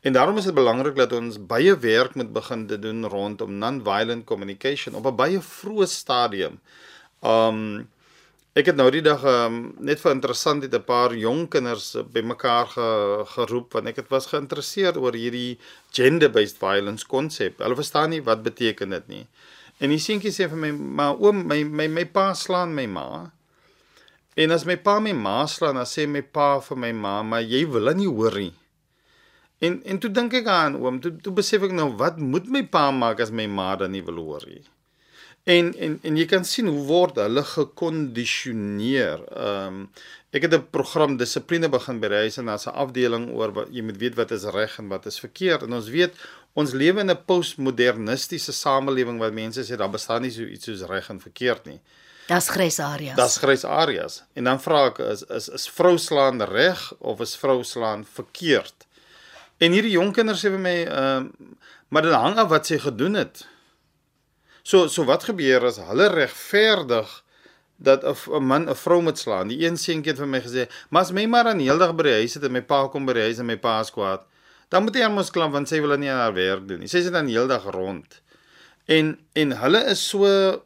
En 0.00 0.12
daarom 0.12 0.36
is 0.36 0.44
dit 0.44 0.54
belangrik 0.54 0.96
dat 0.96 1.12
ons 1.12 1.46
baie 1.46 1.78
werk 1.78 2.14
moet 2.14 2.32
begin 2.32 2.66
te 2.66 2.78
doen 2.78 3.06
rondom 3.06 3.58
non-violent 3.58 4.24
communication 4.24 4.94
op 4.94 5.06
'n 5.06 5.16
baie 5.16 5.40
vroeë 5.40 5.86
stadium. 5.86 6.60
Um 7.20 7.90
ek 8.54 8.70
het 8.70 8.76
nou 8.78 8.86
die 8.94 9.02
dag 9.02 9.22
um, 9.26 9.74
net 9.82 9.98
vir 9.98 10.12
interessant 10.14 10.62
het 10.62 10.74
'n 10.74 10.86
paar 10.86 11.14
jong 11.14 11.48
kinders 11.50 11.96
bymekaar 12.14 12.66
ge, 12.74 12.88
geroep 13.34 13.72
want 13.74 13.86
ek 13.90 13.96
het 13.96 14.08
was 14.14 14.30
geïnteresseerd 14.30 14.96
oor 14.96 15.12
hierdie 15.12 15.58
gender-based 15.90 16.58
violence 16.58 17.06
konsep. 17.06 17.58
Hulle 17.58 17.74
verstaan 17.74 18.10
nie 18.10 18.22
wat 18.22 18.42
beteken 18.42 18.90
dit 18.90 19.08
nie. 19.08 19.26
En 19.80 19.90
die 19.90 19.98
seentjie 19.98 20.30
sê 20.30 20.48
vir 20.48 20.56
my, 20.56 20.70
"Maar 20.70 21.18
oom, 21.18 21.46
my 21.46 21.64
my 21.64 21.88
my 21.88 22.04
pa 22.04 22.32
slaan 22.32 22.74
my 22.74 22.86
ma." 22.86 23.32
En 24.36 24.50
as 24.50 24.64
my 24.64 24.76
pa 24.76 25.00
my 25.00 25.12
ma 25.12 25.46
slaan, 25.46 25.74
dan 25.74 25.86
sê 25.86 26.06
my 26.08 26.22
pa 26.22 26.60
vir 26.60 26.76
my 26.76 26.92
ma, 26.92 27.22
"Maar 27.22 27.42
jy 27.42 27.66
wil 27.66 27.94
nie 27.94 28.08
hoor 28.08 28.34
nie." 28.38 28.54
En 29.58 29.82
en 29.84 29.98
toe 29.98 30.10
dink 30.10 30.32
ek 30.32 30.46
aan 30.46 30.76
oom, 30.76 31.00
toe 31.00 31.16
toe 31.16 31.32
besef 31.32 31.62
ek 31.62 31.72
nou 31.72 31.90
wat 31.96 32.18
moet 32.18 32.46
my 32.46 32.62
pa 32.66 32.90
maak 32.90 33.20
as 33.20 33.30
my 33.30 33.46
ma 33.46 33.76
dan 33.76 33.90
nie 33.90 34.02
wil 34.02 34.16
hoor 34.16 34.42
nie. 34.46 34.62
En 35.44 35.74
en 35.76 35.98
en 36.02 36.16
jy 36.16 36.24
kan 36.24 36.44
sien 36.48 36.68
hoe 36.72 36.84
word 36.88 37.18
hulle 37.20 37.42
gekondisioneer. 37.44 39.24
Ehm 39.28 39.80
um, 39.80 39.90
ek 40.34 40.46
het 40.48 40.54
'n 40.56 40.70
program 40.70 41.16
dissipline 41.20 41.68
begin 41.68 42.00
by 42.00 42.08
huis 42.08 42.38
en 42.40 42.46
daar's 42.46 42.66
'n 42.66 42.72
afdeling 42.84 43.28
oor 43.30 43.52
wat 43.52 43.68
jy 43.70 43.82
moet 43.82 43.98
weet 44.00 44.14
wat 44.14 44.30
is 44.30 44.44
reg 44.44 44.78
en 44.78 44.88
wat 44.88 45.06
is 45.06 45.20
verkeerd. 45.20 45.62
En 45.62 45.72
ons 45.72 45.88
weet 45.88 46.14
ons 46.54 46.72
lewe 46.72 47.00
in 47.00 47.10
'n 47.10 47.24
postmodernistiese 47.24 48.52
samelewing 48.52 49.18
waar 49.18 49.32
mense 49.32 49.62
sê 49.62 49.76
daar 49.76 49.90
bestaan 49.90 50.22
nie 50.22 50.30
so 50.30 50.42
iets 50.42 50.64
soos 50.64 50.82
reg 50.82 51.10
en 51.10 51.20
verkeerd 51.20 51.64
nie. 51.66 51.80
Das 52.26 52.48
grys 52.48 52.78
areas. 52.78 53.16
Das 53.16 53.36
grys 53.36 53.64
areas. 53.64 54.22
En 54.32 54.44
dan 54.44 54.60
vra 54.60 54.86
ek 54.86 54.98
is 54.98 55.22
is 55.22 55.48
is 55.48 55.68
vrou 55.68 55.98
slaan 55.98 56.42
reg 56.42 56.92
of 56.98 57.20
is 57.20 57.36
vrou 57.36 57.62
slaan 57.64 58.04
verkeerd? 58.04 58.74
En 59.58 59.72
hierdie 59.72 59.92
jong 59.92 60.12
kinders 60.12 60.44
sê 60.44 60.48
vir 60.50 60.58
my 60.58 60.84
ehm 60.84 61.24
uh, 61.24 61.46
maar 61.88 62.02
dit 62.02 62.12
hang 62.12 62.38
af 62.38 62.48
wat 62.48 62.66
sy 62.66 62.78
gedoen 62.78 63.14
het. 63.14 63.46
So 64.64 64.86
so 64.88 65.04
wat 65.04 65.26
gebeur 65.28 65.66
as 65.68 65.76
hulle 65.76 66.06
regverdig 66.08 67.10
dat 67.76 68.00
'n 68.04 68.42
man 68.42 68.64
'n 68.68 68.74
vrou 68.74 69.02
moet 69.02 69.18
slaan? 69.18 69.48
Die 69.48 69.60
een 69.66 69.76
seentjie 69.76 70.12
het 70.12 70.18
vir 70.18 70.26
my 70.26 70.40
gesê, 70.40 70.68
"Maar 70.90 71.02
as 71.02 71.12
my 71.12 71.26
maar 71.26 71.46
aan 71.46 71.58
heeldag 71.58 71.94
by 71.94 72.02
die 72.02 72.12
huis 72.12 72.32
sit 72.32 72.44
en 72.44 72.52
my 72.52 72.62
pa 72.62 72.88
kom 72.88 73.04
by 73.06 73.12
die 73.12 73.22
huis 73.22 73.38
en 73.38 73.46
my 73.46 73.56
pa 73.56 73.80
is 73.80 73.90
kwaad, 73.90 74.22
dan 74.70 74.82
moet 74.82 74.94
hy 74.94 75.02
aan 75.02 75.14
mos 75.14 75.30
klam 75.30 75.52
want 75.52 75.68
sy 75.68 75.80
wil 75.80 75.98
nie 75.98 76.10
aan 76.10 76.18
haar 76.18 76.34
werk 76.34 76.68
doen 76.68 76.78
nie. 76.78 76.88
Sy 76.88 77.02
sit 77.02 77.12
dan 77.12 77.26
heeldag 77.26 77.64
rond." 77.64 78.20
En 78.86 79.18
en 79.34 79.52
hulle 79.52 79.84
is 79.84 80.08
so 80.08 80.62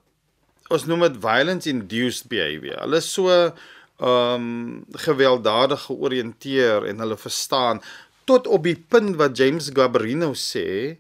ons 0.71 0.85
noem 0.87 1.01
dit 1.01 1.17
violence 1.21 1.69
induced 1.69 2.29
behavior. 2.29 2.79
Hulle 2.81 2.97
is 2.97 3.13
so 3.13 3.29
ehm 3.31 4.35
um, 4.35 4.85
gewelddadig 4.93 5.81
georiënteer 5.81 6.87
en 6.87 6.99
hulle 6.99 7.17
verstaan 7.17 7.83
tot 8.25 8.47
op 8.47 8.63
die 8.63 8.85
punt 8.89 9.17
wat 9.17 9.37
James 9.37 9.71
Gabrino 9.75 10.33
sê 10.35 10.99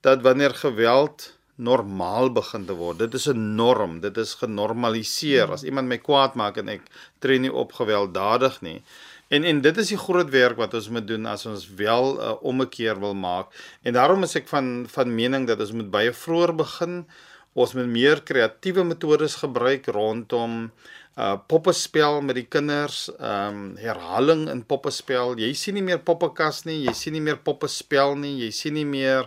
dat 0.00 0.22
wanneer 0.22 0.54
geweld 0.54 1.35
normaal 1.56 2.30
begin 2.36 2.66
te 2.68 2.74
word. 2.76 2.98
Dit 2.98 3.14
is 3.14 3.26
'n 3.28 3.56
norm, 3.56 4.00
dit 4.00 4.16
is 4.16 4.34
genormaliseer. 4.34 5.52
As 5.52 5.64
iemand 5.64 5.88
my 5.88 5.98
kwaad 5.98 6.34
maak 6.34 6.56
en 6.56 6.68
ek 6.68 6.82
tree 7.18 7.38
nie 7.38 7.52
op 7.52 7.72
gewelddadig 7.72 8.60
nie. 8.60 8.82
En 9.28 9.44
en 9.44 9.60
dit 9.60 9.76
is 9.76 9.88
die 9.88 9.98
groot 9.98 10.30
werk 10.30 10.56
wat 10.56 10.74
ons 10.74 10.88
moet 10.88 11.06
doen 11.06 11.26
as 11.26 11.46
ons 11.46 11.68
wel 11.74 12.14
'n 12.14 12.20
uh, 12.20 12.34
ommekeer 12.42 13.00
wil 13.00 13.14
maak. 13.14 13.46
En 13.82 13.92
daarom 13.92 14.22
is 14.22 14.36
ek 14.36 14.48
van 14.48 14.86
van 14.88 15.14
mening 15.14 15.46
dat 15.46 15.60
ons 15.60 15.72
moet 15.72 15.90
baie 15.90 16.12
vroeër 16.12 16.54
begin. 16.54 17.06
Ons 17.54 17.72
moet 17.72 17.86
meer 17.86 18.22
kreatiewe 18.22 18.84
metodes 18.84 19.34
gebruik 19.34 19.86
rondom 19.86 20.70
uh 21.16 21.36
poppespel 21.48 22.20
met 22.20 22.36
die 22.36 22.46
kinders, 22.46 23.08
ehm 23.18 23.48
um, 23.48 23.76
herhaling 23.80 24.48
in 24.52 24.64
poppespel. 24.64 25.38
Jy 25.40 25.54
sien 25.54 25.74
nie 25.74 25.82
meer 25.82 25.98
poppekas 25.98 26.64
nie, 26.64 26.82
jy 26.84 26.92
sien 26.92 27.12
nie 27.16 27.24
meer 27.24 27.38
poppespel 27.38 28.16
nie, 28.16 28.34
jy 28.44 28.50
sien 28.50 28.74
nie 28.74 28.84
meer 28.84 29.24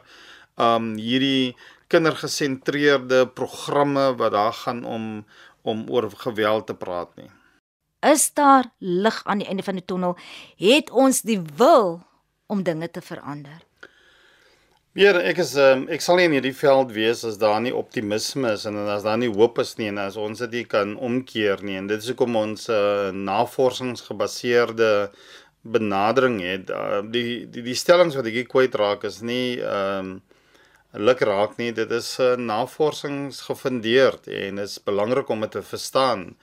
ehm 0.57 0.75
um, 0.75 0.97
hierdie 1.01 1.55
kindergesentreerde 1.89 3.25
programme 3.27 4.13
wat 4.19 4.35
daar 4.37 4.55
gaan 4.63 4.85
om 4.85 5.05
om 5.61 5.83
oor 5.91 6.07
geweld 6.15 6.69
te 6.69 6.73
praat 6.73 7.09
nie. 7.19 7.29
Is 7.99 8.29
daar 8.33 8.69
lig 8.79 9.21
aan 9.25 9.41
die 9.43 9.47
einde 9.47 9.63
van 9.63 9.75
die 9.75 9.85
tonnel? 9.85 10.15
Het 10.57 10.89
ons 10.89 11.21
die 11.21 11.41
wil 11.59 11.99
om 12.47 12.63
dinge 12.63 12.87
te 12.91 13.01
verander? 13.01 13.59
Weer 14.97 15.19
ek 15.21 15.37
is 15.43 15.51
um, 15.59 15.83
ek 15.91 16.01
sal 16.01 16.17
nie 16.17 16.29
in 16.29 16.37
hierdie 16.37 16.55
veld 16.55 16.93
wees 16.95 17.21
as 17.27 17.37
daar 17.41 17.59
nie 17.61 17.75
optimisme 17.75 18.55
is 18.55 18.63
en 18.65 18.79
as 18.89 19.03
daar 19.05 19.19
nie 19.21 19.29
hoop 19.29 19.59
is 19.61 19.75
nie 19.77 19.91
en 19.91 19.99
as 20.01 20.17
ons 20.17 20.41
dit 20.41 20.65
kan 20.67 20.95
omkeer 20.97 21.61
nie 21.63 21.77
en 21.77 21.91
dit 21.91 22.01
is 22.01 22.09
hoekom 22.09 22.39
ons 22.39 22.65
uh, 22.73 23.11
navorsingsgebaseerde 23.13 24.89
benadering 25.61 26.39
het. 26.41 26.71
Uh, 26.73 27.03
die 27.03 27.45
die 27.51 27.67
die 27.67 27.77
stellings 27.77 28.17
wat 28.17 28.31
ek 28.31 28.39
hier 28.39 28.49
kwyt 28.49 28.79
raak 28.79 29.05
is 29.07 29.21
nie 29.21 29.59
ehm 29.59 30.15
um, 30.15 30.17
luk 30.91 31.19
raak 31.19 31.57
nie. 31.57 31.71
Dit 31.71 31.91
is 31.91 32.17
'n 32.17 32.21
uh, 32.21 32.35
navorsingsgefundeerd 32.35 34.27
en 34.27 34.55
dit 34.55 34.67
is 34.67 34.83
belangrik 34.83 35.29
om 35.29 35.41
dit 35.41 35.51
te 35.51 35.61
verstaan. 35.61 36.35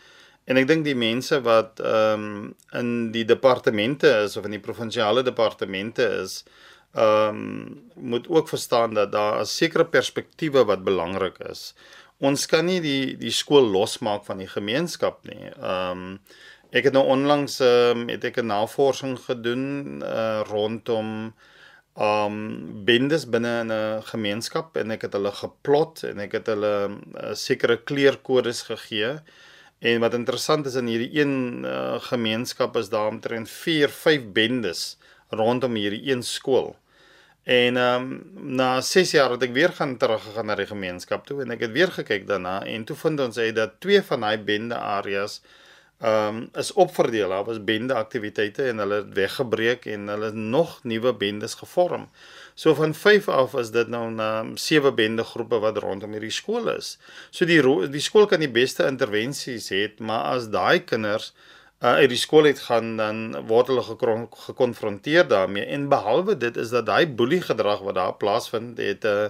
En 0.44 0.56
ek 0.56 0.66
dink 0.66 0.84
die 0.86 0.94
mense 0.94 1.40
wat 1.42 1.80
ehm 1.82 2.22
um, 2.22 2.54
in 2.72 3.10
die 3.10 3.24
departemente 3.24 4.08
is 4.24 4.36
of 4.36 4.44
in 4.44 4.54
die 4.54 4.62
provinsiale 4.62 5.22
departemente 5.22 6.06
is, 6.22 6.44
ehm 6.94 7.28
um, 7.28 7.90
moet 7.94 8.28
ook 8.28 8.48
verstaan 8.48 8.94
dat 8.94 9.12
daar 9.12 9.40
'n 9.40 9.46
sekere 9.46 9.84
perspektiewe 9.84 10.64
wat 10.64 10.84
belangrik 10.84 11.38
is. 11.38 11.74
Ons 12.18 12.46
kan 12.46 12.64
nie 12.64 12.80
die 12.80 13.16
die 13.16 13.30
skool 13.30 13.66
losmaak 13.70 14.24
van 14.24 14.38
die 14.38 14.48
gemeenskap 14.48 15.24
nie. 15.24 15.50
Ehm 15.60 15.90
um, 15.90 16.20
ek 16.70 16.84
het 16.84 16.92
nou 16.92 17.04
onlangs 17.06 17.60
ehm 17.60 18.00
um, 18.00 18.08
het 18.08 18.24
ek 18.24 18.38
'n 18.38 18.46
navorsing 18.46 19.18
gedoen 19.18 20.02
uh, 20.02 20.40
rondom 20.46 21.34
um 21.96 22.84
bendes 22.84 23.24
binne 23.24 23.64
'n 23.64 24.02
gemeenskap 24.04 24.76
en 24.76 24.90
ek 24.90 25.02
het 25.02 25.12
hulle 25.16 25.32
geplot 25.32 26.04
en 26.04 26.18
ek 26.20 26.32
het 26.32 26.46
hulle 26.46 26.74
uh, 26.92 27.34
sekere 27.34 27.76
kleurkodes 27.76 28.62
gegee. 28.68 29.16
En 29.80 30.00
wat 30.00 30.14
interessant 30.14 30.66
is 30.66 30.74
in 30.74 30.86
hierdie 30.86 31.20
een 31.20 31.64
uh, 31.64 32.00
gemeenskap 32.00 32.76
is 32.76 32.88
daar 32.88 33.08
omtrent 33.08 33.50
4, 33.50 33.88
5 33.88 34.32
bendes 34.32 34.98
rondom 35.28 35.74
hierdie 35.74 36.12
een 36.12 36.22
skool. 36.22 36.76
En 37.46 37.76
ehm 37.76 38.02
um, 38.02 38.54
na 38.56 38.80
6 38.80 39.10
jaar 39.10 39.30
het 39.30 39.42
ek 39.42 39.52
weer 39.54 39.72
gaan 39.72 39.96
teruggegaan 39.96 40.46
na 40.46 40.54
die 40.58 40.66
gemeenskap 40.66 41.26
toe 41.26 41.42
en 41.42 41.50
ek 41.54 41.60
het 41.60 41.72
weer 41.72 41.92
gekyk 41.94 42.26
daarna 42.26 42.64
en 42.66 42.84
toe 42.84 42.96
vind 42.96 43.20
ons 43.20 43.38
uit 43.38 43.54
dat 43.54 43.80
twee 43.80 44.02
van 44.02 44.20
daai 44.20 44.38
bende 44.38 44.74
areas 44.74 45.40
ehm 45.98 46.36
um, 46.36 46.48
is 46.52 46.72
opverdeel. 46.72 47.28
Daar 47.28 47.44
was 47.44 47.64
bende 47.64 47.94
aktiwiteite 47.94 48.68
en 48.68 48.78
hulle 48.78 48.94
het 48.94 49.12
weggebreek 49.12 49.86
en 49.86 50.08
hulle 50.08 50.30
nog 50.32 50.84
nuwe 50.84 51.14
bendes 51.14 51.54
gevorm. 51.54 52.08
So 52.54 52.74
van 52.74 52.94
5 52.94 53.28
af 53.28 53.54
is 53.54 53.70
dit 53.70 53.88
nou 53.88 54.10
na 54.10 54.44
7 54.54 54.94
bende 54.94 55.24
groepe 55.24 55.58
wat 55.58 55.78
rondom 55.78 56.12
hierdie 56.12 56.30
skool 56.30 56.68
is. 56.68 56.98
So 57.30 57.44
die 57.44 57.62
die 57.88 58.00
skool 58.00 58.26
kan 58.26 58.40
die 58.40 58.52
beste 58.52 58.84
intervensies 58.86 59.70
hê, 59.72 59.88
maar 59.98 60.24
as 60.36 60.50
daai 60.52 60.84
kinders 60.84 61.32
uh, 61.82 61.94
uit 62.00 62.08
die 62.12 62.20
skool 62.20 62.44
uit 62.44 62.60
gaan 62.60 62.96
dan 62.96 63.46
word 63.48 63.72
hulle 63.72 63.84
gekonfronteer 64.48 65.28
daarmee 65.28 65.64
en 65.64 65.88
behalwe 65.88 66.36
dit 66.36 66.56
is 66.56 66.72
dat 66.76 66.86
daai 66.86 67.06
boelie 67.06 67.40
gedrag 67.40 67.80
wat 67.88 67.94
daar 67.94 68.16
plaasvind 68.20 68.78
het 68.78 69.04
'n 69.04 69.08
uh, 69.08 69.28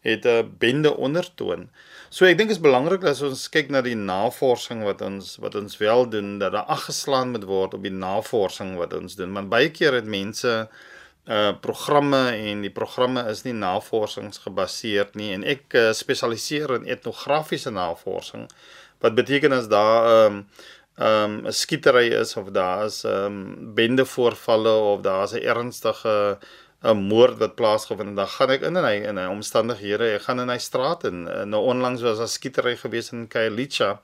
het 0.00 0.24
'n 0.24 0.28
uh, 0.28 0.44
bende 0.58 0.96
ondertoon. 0.96 1.68
So 2.08 2.24
ek 2.24 2.38
dink 2.38 2.48
is 2.48 2.60
belangrik 2.64 3.02
as 3.04 3.18
ons 3.20 3.42
kyk 3.52 3.66
na 3.68 3.82
die 3.84 3.96
navorsing 3.98 4.80
wat 4.86 5.02
ons 5.04 5.34
wat 5.42 5.58
ons 5.60 5.76
wel 5.76 6.06
doen 6.08 6.38
dat 6.40 6.54
daar 6.54 6.70
aggeslaan 6.72 7.34
moet 7.34 7.44
word 7.44 7.74
op 7.76 7.82
die 7.84 7.92
navorsing 7.92 8.78
wat 8.80 8.94
ons 8.96 9.18
doen. 9.18 9.34
Want 9.36 9.52
baie 9.52 9.68
keer 9.68 9.98
het 9.98 10.08
mense 10.08 10.54
uh 11.28 11.50
programme 11.60 12.22
en 12.32 12.62
die 12.64 12.72
programme 12.72 13.26
is 13.28 13.44
nie 13.44 13.52
navorsingsgebaseerd 13.52 15.18
nie 15.20 15.34
en 15.34 15.44
ek 15.44 15.76
uh, 15.76 15.90
spesialiseer 15.92 16.72
in 16.78 16.88
etnografiese 16.88 17.74
navorsing. 17.76 18.46
Wat 19.04 19.18
beteken 19.18 19.52
as 19.52 19.68
daar 19.68 20.08
'n 20.08 20.24
um, 20.24 20.40
um, 21.10 21.34
'n 21.44 21.52
skietery 21.52 22.08
is 22.08 22.36
of 22.40 22.48
daar 22.56 22.86
is 22.86 23.04
'n 23.04 23.12
um, 23.12 23.74
bendevoorvalle 23.74 24.72
of 24.94 25.04
daar 25.04 25.24
is 25.28 25.36
'n 25.36 25.44
ernstige 25.44 26.38
'n 26.82 26.96
moord 26.96 27.38
wat 27.38 27.54
plaasgevind 27.54 28.08
het, 28.08 28.16
dan 28.16 28.28
gaan 28.28 28.50
ek 28.50 28.62
in 28.62 28.76
en 28.76 28.84
hy 28.84 28.96
in 29.10 29.18
'n 29.18 29.28
omstandighede, 29.28 30.14
ek 30.14 30.22
gaan 30.22 30.40
in 30.40 30.48
hy 30.48 30.58
straat 30.58 31.04
en 31.04 31.24
nou 31.50 31.62
onlangs 31.74 32.02
was 32.02 32.18
daar 32.18 32.28
skietery 32.28 32.76
gewees 32.76 33.12
in 33.12 33.28
Kailicha. 33.28 34.00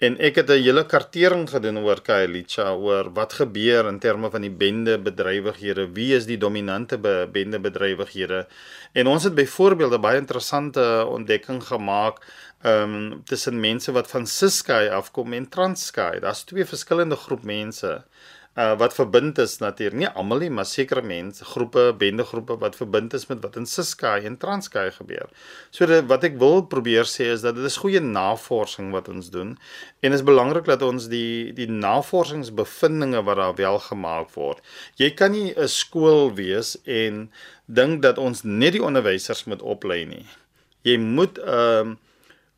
En 0.00 0.14
ek 0.18 0.34
het 0.40 0.48
'n 0.48 0.62
hele 0.64 0.84
kartering 0.86 1.48
gedoen 1.48 1.78
oor 1.78 2.00
Kailicha, 2.00 2.72
oor 2.72 3.12
wat 3.12 3.32
gebeur 3.32 3.86
in 3.86 3.98
terme 3.98 4.30
van 4.30 4.40
die 4.40 4.50
bende 4.50 4.98
bedrywighede, 4.98 5.92
wie 5.92 6.14
is 6.14 6.24
die 6.24 6.38
dominante 6.38 6.98
be 6.98 7.28
bende 7.32 7.60
bedrywighede. 7.60 8.46
En 8.92 9.06
ons 9.06 9.24
het 9.24 9.34
byvoorbeeld 9.34 9.92
'n 9.92 10.00
baie 10.00 10.16
interessante 10.18 11.06
ontdekking 11.06 11.62
gemaak 11.62 12.16
ehm 12.62 12.94
um, 12.94 13.22
tussen 13.24 13.60
mense 13.60 13.92
wat 13.92 14.10
van 14.10 14.26
Ciskei 14.26 14.88
afkom 14.88 15.32
en 15.32 15.48
Transkei. 15.48 16.20
Daar's 16.20 16.44
twee 16.44 16.64
verskillende 16.64 17.16
groep 17.16 17.42
mense 17.42 18.04
uh 18.58 18.74
wat 18.78 18.94
verbind 18.94 19.38
is 19.38 19.58
natuurlik 19.62 19.98
nie 19.98 20.08
almal 20.18 20.40
nie 20.42 20.50
maar 20.50 20.66
sekere 20.66 21.02
mense 21.06 21.44
groepe 21.44 21.84
bendegroepe 21.98 22.56
wat 22.58 22.74
verbind 22.76 23.14
is 23.14 23.28
met 23.30 23.38
wat 23.44 23.56
in 23.56 23.66
Ciskei 23.66 24.24
en 24.26 24.36
Transkei 24.42 24.90
gebeur. 24.90 25.28
So 25.70 25.86
dit, 25.86 26.02
wat 26.10 26.26
ek 26.26 26.34
wil 26.40 26.64
probeer 26.66 27.06
sê 27.06 27.28
is 27.30 27.44
dat 27.46 27.54
dit 27.54 27.64
is 27.64 27.78
goeie 27.78 28.02
navorsing 28.02 28.90
wat 28.90 29.08
ons 29.08 29.30
doen 29.30 29.54
en 30.02 30.12
is 30.12 30.26
belangrik 30.26 30.66
dat 30.66 30.82
ons 30.82 31.06
die 31.12 31.52
die 31.54 31.68
navorsingsbevindinge 31.70 33.22
wat 33.22 33.38
daar 33.38 33.54
wel 33.54 33.78
gemaak 33.86 34.34
word. 34.34 34.58
Jy 34.98 35.14
kan 35.14 35.30
nie 35.30 35.54
'n 35.54 35.68
skool 35.68 36.34
wees 36.34 36.76
en 36.84 37.30
dink 37.66 38.02
dat 38.02 38.18
ons 38.18 38.42
net 38.42 38.72
die 38.72 38.82
onderwysers 38.82 39.44
moet 39.46 39.62
oplei 39.62 40.04
nie. 40.04 40.26
Jy 40.82 40.98
moet 40.98 41.38
'n 41.38 41.46
uh, 41.46 41.96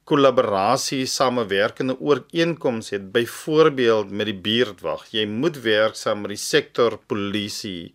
kollaborasie 0.05 1.05
samewerkende 1.07 1.95
ooreenkomste 2.01 2.97
het 2.97 3.13
byvoorbeeld 3.13 4.11
met 4.11 4.27
die 4.27 4.41
buurtwag. 4.47 5.07
Jy 5.15 5.27
moet 5.31 5.61
werk 5.63 5.97
saam 5.99 6.25
met 6.25 6.35
die 6.35 6.43
sektor 6.43 6.99
polisie. 7.07 7.93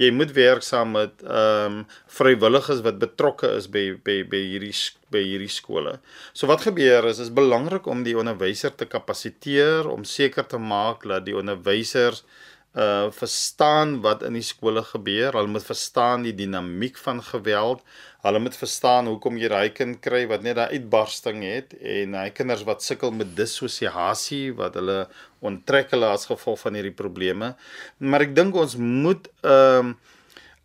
Jy 0.00 0.08
moet 0.16 0.32
werk 0.32 0.64
saam 0.64 0.94
met 0.96 1.20
ehm 1.22 1.82
um, 1.82 1.82
vrywilligers 2.16 2.80
wat 2.84 2.98
betrokke 3.00 3.50
is 3.58 3.68
by 3.72 3.84
by 4.04 4.22
by 4.28 4.40
hierdie 4.40 4.74
by 5.12 5.20
hierdie 5.22 5.52
skole. 5.52 5.98
So 6.32 6.48
wat 6.48 6.64
gebeur 6.64 7.06
is 7.10 7.20
is 7.20 7.32
belangrik 7.32 7.86
om 7.86 8.02
die 8.06 8.16
onderwyser 8.16 8.72
te 8.74 8.88
kapasiteer 8.88 9.88
om 9.88 10.08
seker 10.08 10.48
te 10.48 10.58
maak 10.58 11.04
dat 11.08 11.28
die 11.28 11.36
onderwysers 11.36 12.24
uh 12.72 13.10
verstaan 13.12 13.98
wat 14.00 14.22
in 14.24 14.32
die 14.38 14.44
skole 14.46 14.82
gebeur. 14.82 15.34
Hulle 15.36 15.50
moet 15.52 15.64
verstaan 15.64 16.22
die 16.24 16.34
dinamiek 16.34 16.96
van 16.96 17.20
geweld. 17.22 17.82
Hulle 18.22 18.38
moet 18.38 18.56
verstaan 18.56 19.10
hoekom 19.10 19.36
jy 19.36 19.50
daai 19.52 19.72
kind 19.76 19.98
kry 20.00 20.22
wat 20.30 20.44
net 20.46 20.56
daai 20.56 20.78
uitbarsting 20.78 21.42
het 21.44 21.74
en 21.76 22.16
daai 22.16 22.30
kinders 22.32 22.62
wat 22.64 22.82
sukkel 22.82 23.12
met 23.12 23.34
dissosiasie 23.36 24.54
wat 24.56 24.78
hulle 24.80 25.04
onttrek 25.44 25.92
hulle 25.92 26.08
as 26.14 26.24
gevolg 26.30 26.62
van 26.62 26.78
hierdie 26.78 26.96
probleme. 26.96 27.52
Maar 27.98 28.28
ek 28.28 28.34
dink 28.36 28.56
ons 28.56 28.76
moet 28.80 29.28
'n 29.42 29.52
um, 29.52 29.94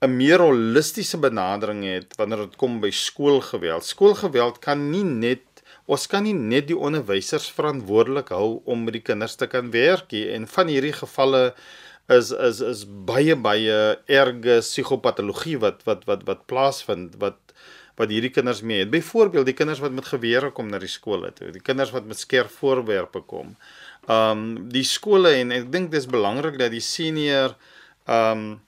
'n 0.06 0.14
meer 0.16 0.40
holistiese 0.40 1.18
benadering 1.18 1.84
het 1.84 2.14
wanneer 2.16 2.46
dit 2.46 2.56
kom 2.56 2.80
by 2.80 2.92
skoolgeweld. 2.94 3.84
Skoolgeweld 3.84 4.60
kan 4.62 4.92
nie 4.92 5.04
net 5.04 5.42
ons 5.88 6.06
kan 6.08 6.24
nie 6.24 6.36
net 6.36 6.68
die 6.68 6.78
onderwysers 6.78 7.48
verantwoordelik 7.56 8.30
hou 8.36 8.62
om 8.66 8.84
met 8.84 8.94
die 8.94 9.02
kinders 9.02 9.36
te 9.36 9.48
kan 9.48 9.72
werk 9.72 10.12
nie 10.12 10.28
en 10.36 10.48
van 10.48 10.68
hierdie 10.68 10.94
gevalle 10.94 11.56
is 12.08 12.32
is 12.32 12.62
is 12.64 12.86
baie 12.88 13.36
baie 13.36 13.80
erge 14.08 14.60
psigopatologie 14.64 15.58
wat 15.60 15.84
wat 15.88 16.06
wat 16.08 16.24
wat 16.30 16.46
plaasvind 16.48 17.18
wat 17.20 17.40
wat 17.98 18.14
hierdie 18.14 18.32
kinders 18.32 18.62
mee 18.62 18.84
het. 18.84 18.92
Byvoorbeeld 18.94 19.48
die 19.50 19.58
kinders 19.58 19.82
wat 19.82 19.92
met 19.92 20.06
gewere 20.06 20.52
kom 20.54 20.70
na 20.70 20.78
die 20.80 20.92
skole 20.92 21.32
toe, 21.34 21.50
die 21.52 21.64
kinders 21.64 21.92
wat 21.96 22.06
met 22.06 22.20
skerp 22.20 22.54
voorwerpe 22.54 23.24
kom. 23.26 23.56
Um 24.08 24.70
die 24.72 24.86
skole 24.88 25.34
en 25.42 25.52
ek 25.56 25.72
dink 25.74 25.92
dis 25.92 26.08
belangrik 26.08 26.60
dat 26.62 26.72
die 26.72 26.84
senior 26.84 27.58
um 28.06 28.62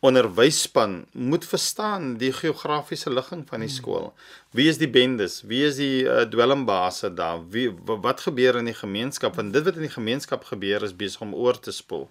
onderwysspan 0.00 1.06
moet 1.12 1.44
verstaan 1.46 2.16
die 2.18 2.32
geografiese 2.32 3.10
ligging 3.10 3.42
van 3.48 3.64
die 3.64 3.68
hmm. 3.68 3.76
skool. 3.76 4.12
Wie 4.50 4.68
is 4.68 4.78
die 4.78 4.90
bendes? 4.90 5.40
Wie 5.48 5.62
is 5.66 5.78
die 5.80 6.04
uh, 6.04 6.22
dwelmbase 6.28 7.12
daar? 7.14 7.42
Wie 7.50 7.68
wat 7.86 8.20
gebeur 8.20 8.58
in 8.60 8.70
die 8.70 8.76
gemeenskap? 8.78 9.36
Want 9.38 9.52
dit 9.52 9.64
wat 9.64 9.78
in 9.80 9.86
die 9.88 9.96
gemeenskap 9.96 10.44
gebeur 10.44 10.82
is 10.82 10.96
besig 10.96 11.24
om 11.24 11.34
oor 11.34 11.58
te 11.58 11.72
spoel. 11.72 12.08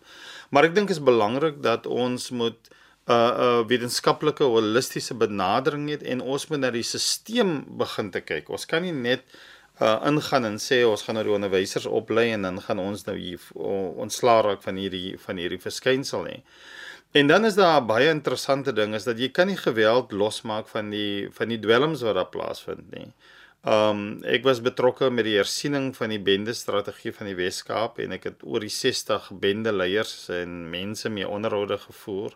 Maar 0.50 0.72
ek 0.72 0.76
dink 0.76 0.92
is 0.92 1.04
belangrik 1.04 1.62
dat 1.64 1.88
ons 1.88 2.30
moet 2.32 2.72
'n 3.08 3.12
uh, 3.12 3.16
'n 3.16 3.62
uh, 3.62 3.68
wetenskaplike 3.68 4.44
holistiese 4.44 5.14
benadering 5.14 5.90
hê 5.90 5.98
en 6.14 6.22
ons 6.22 6.48
moet 6.48 6.60
na 6.60 6.70
die 6.72 6.84
stelsel 6.84 7.64
begin 7.78 8.12
te 8.12 8.22
kyk. 8.22 8.50
Ons 8.50 8.66
kan 8.66 8.82
nie 8.82 8.94
net 8.94 9.24
uh 9.82 9.98
ingaan 10.06 10.46
en 10.46 10.58
sê 10.62 10.84
ons 10.86 11.02
gaan 11.02 11.16
nou 11.18 11.24
die 11.26 11.34
onderwysers 11.34 11.88
oplei 11.90 12.32
en 12.32 12.42
dan 12.42 12.62
gaan 12.62 12.80
ons 12.80 13.06
nou 13.08 13.16
hier 13.18 13.42
ontslaa 13.56 14.42
raak 14.42 14.62
van 14.62 14.78
hierdie 14.78 15.18
van 15.18 15.38
hierdie 15.42 15.62
verskynsel 15.62 16.24
nie. 16.24 16.44
En 17.12 17.28
dan 17.28 17.46
is 17.46 17.56
daar 17.56 17.82
'n 17.82 17.86
baie 17.86 18.10
interessante 18.10 18.74
ding 18.74 18.94
is 18.94 19.04
dat 19.04 19.20
jy 19.20 19.30
kan 19.30 19.48
nie 19.48 19.58
geweld 19.58 20.12
losmaak 20.12 20.68
van 20.68 20.90
die 20.90 21.30
van 21.32 21.48
die 21.48 21.60
dwelms 21.60 22.02
wat 22.02 22.16
daar 22.16 22.30
plaasvind 22.30 22.92
nie. 22.92 23.12
Um 23.64 24.24
ek 24.24 24.44
was 24.44 24.62
betrokke 24.62 25.10
met 25.10 25.26
die 25.26 25.36
hersiening 25.36 25.96
van 25.96 26.10
die 26.10 26.20
bende 26.20 26.54
strategie 26.54 27.14
van 27.14 27.28
die 27.28 27.36
Wes-Kaap 27.36 28.00
en 28.00 28.12
ek 28.12 28.24
het 28.24 28.44
oor 28.44 28.60
die 28.60 28.70
60 28.70 29.30
bende 29.32 29.72
leiers 29.72 30.30
en 30.30 30.70
mense 30.70 31.10
mee 31.10 31.28
onderhoude 31.28 31.78
gevoer. 31.78 32.32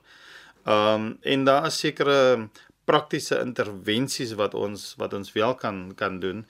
Um 0.65 1.17
en 1.21 1.43
daar 1.43 1.65
is 1.65 1.79
sekere 1.79 2.49
praktiese 2.85 3.39
intervensies 3.39 4.33
wat 4.33 4.53
ons 4.53 4.93
wat 4.97 5.13
ons 5.13 5.33
wel 5.33 5.55
kan 5.55 5.93
kan 5.95 6.19
doen. 6.19 6.45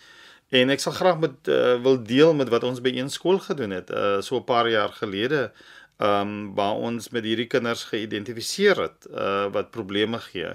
En 0.50 0.70
ek 0.70 0.79
sal 0.79 0.93
graag 0.93 1.19
met 1.19 1.47
uh, 1.47 1.82
wil 1.82 2.04
deel 2.04 2.34
met 2.34 2.50
wat 2.50 2.63
ons 2.63 2.82
by 2.82 2.91
een 2.93 3.10
skool 3.10 3.39
gedoen 3.39 3.69
het 3.69 3.89
uh, 3.89 4.21
so 4.21 4.38
'n 4.38 4.43
paar 4.43 4.69
jaar 4.69 4.89
gelede 4.89 5.52
ehm 5.97 6.21
um, 6.21 6.53
waar 6.55 6.75
ons 6.75 7.10
met 7.10 7.23
hierdie 7.23 7.47
kinders 7.47 7.86
geïdentifiseer 7.91 8.81
het 8.81 9.08
uh 9.12 9.45
wat 9.51 9.71
probleme 9.71 10.19
gee. 10.19 10.49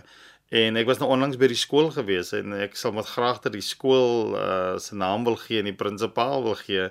En 0.50 0.76
ek 0.76 0.86
was 0.86 0.98
nou 0.98 1.08
onlangs 1.14 1.38
by 1.40 1.46
die 1.48 1.56
skool 1.56 1.88
gewees 1.94 2.32
en 2.36 2.52
ek 2.52 2.76
sal 2.76 2.92
met 2.92 3.08
graagte 3.08 3.52
die 3.54 3.64
skool 3.64 4.34
uh 4.36 4.76
se 4.78 4.94
naam 4.94 5.24
wil 5.24 5.38
gee 5.40 5.62
en 5.62 5.70
die 5.70 5.76
prinsipaal 5.84 6.42
wil 6.44 6.58
gee. 6.60 6.90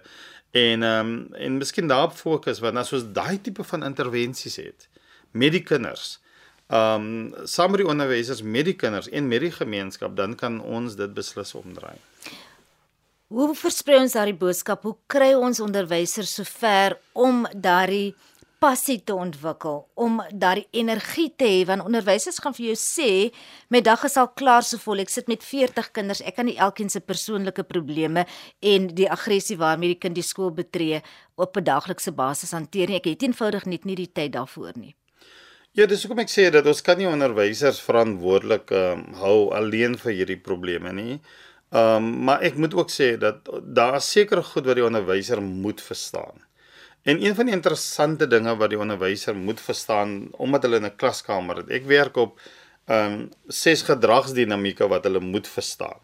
En 0.52 0.84
ehm 0.84 1.12
um, 1.12 1.34
en 1.34 1.60
miskien 1.62 1.88
daarop 1.88 2.18
fokus 2.18 2.64
want 2.64 2.78
as 2.82 2.94
ons 2.94 3.06
daai 3.14 3.38
tipe 3.42 3.64
van 3.64 3.86
intervensies 3.86 4.58
het 4.64 4.90
met 5.32 5.54
die 5.54 5.64
kinders 5.64 6.18
ehm 6.70 7.06
um, 7.06 7.46
saam 7.46 7.72
met 7.74 7.82
die 7.82 7.90
onderwysers 7.90 8.42
met 8.42 8.66
die 8.66 8.76
kinders 8.78 9.10
en 9.10 9.28
met 9.28 9.42
die 9.42 9.52
gemeenskap 9.52 10.16
dan 10.16 10.36
kan 10.36 10.62
ons 10.62 10.96
dit 10.96 11.14
beslis 11.14 11.54
omdraai. 11.54 11.98
Hoe 13.30 13.56
versprei 13.56 13.98
ons 14.02 14.14
daardie 14.14 14.38
boodskap? 14.38 14.84
Hoe 14.86 14.96
kry 15.06 15.34
ons 15.34 15.60
onderwysers 15.62 16.34
sover 16.38 16.98
om 17.14 17.48
daardie 17.54 18.16
passie 18.60 19.00
te 19.08 19.16
ontwikkel 19.16 19.80
om 19.96 20.20
daardie 20.36 20.68
energie 20.82 21.30
te 21.40 21.48
hê 21.48 21.64
want 21.70 21.86
onderwysers 21.88 22.42
gaan 22.44 22.56
vir 22.58 22.66
jou 22.70 22.78
sê 22.82 23.10
met 23.72 23.86
dag 23.88 24.04
is 24.08 24.18
al 24.20 24.32
klaar 24.42 24.68
so 24.68 24.82
vol 24.84 25.00
ek 25.04 25.14
sit 25.14 25.32
met 25.32 25.46
40 25.46 25.92
kinders 25.96 26.22
ek 26.22 26.36
kan 26.40 26.50
nie 26.50 26.58
elkeen 26.68 26.92
se 26.92 27.00
persoonlike 27.00 27.64
probleme 27.72 28.26
en 28.74 28.88
die 29.00 29.10
aggressie 29.10 29.58
waarmee 29.58 29.96
die 29.96 30.02
kind 30.04 30.20
die 30.20 30.28
skool 30.28 30.52
betree 30.52 31.02
op 31.36 31.58
'n 31.58 31.64
daaglikse 31.64 32.12
basis 32.12 32.52
hanteer 32.52 32.90
nie 32.90 33.00
ek 33.00 33.12
het 33.14 33.24
eenvoudig 33.24 33.66
net 33.66 33.86
nie 33.86 33.96
die 33.96 34.12
tyd 34.12 34.34
daarvoor 34.34 34.74
nie 34.76 34.96
Ja, 35.78 35.86
dis 35.86 36.02
hoekom 36.04 36.20
ek 36.20 36.32
sê 36.34 36.50
dat 36.50 36.66
ons 36.66 36.82
kan 36.82 36.98
nie 36.98 37.08
onderwysers 37.08 37.80
verantwoordelik 37.86 38.72
um, 38.74 39.04
hou 39.22 39.54
alleen 39.54 39.98
vir 40.02 40.12
hierdie 40.12 40.40
probleme 40.42 40.92
nie. 40.92 41.20
Ehm 41.70 42.04
um, 42.04 42.24
maar 42.26 42.42
ek 42.42 42.58
moet 42.58 42.74
ook 42.74 42.90
sê 42.90 43.18
dat 43.22 43.46
daar 43.64 44.00
is 44.02 44.12
sekere 44.12 44.42
goed 44.44 44.66
wat 44.66 44.76
die 44.76 44.86
onderwyser 44.86 45.42
moet 45.42 45.82
verstaan. 45.82 46.49
En 47.10 47.24
een 47.26 47.36
van 47.36 47.48
die 47.48 47.56
interessante 47.56 48.28
dinge 48.30 48.52
wat 48.60 48.70
die 48.70 48.78
onderwyser 48.78 49.36
moet 49.36 49.62
verstaan 49.62 50.12
omdat 50.46 50.66
hulle 50.66 50.78
in 50.82 50.86
'n 50.86 50.96
klaskamer 51.02 51.62
het. 51.62 51.70
Ek 51.78 51.86
werk 51.90 52.18
op 52.18 52.40
ehm 52.86 53.14
um, 53.14 53.30
ses 53.48 53.82
gedragsdinamieke 53.88 54.88
wat 54.88 55.04
hulle 55.04 55.20
moet 55.20 55.48
verstaan. 55.48 55.98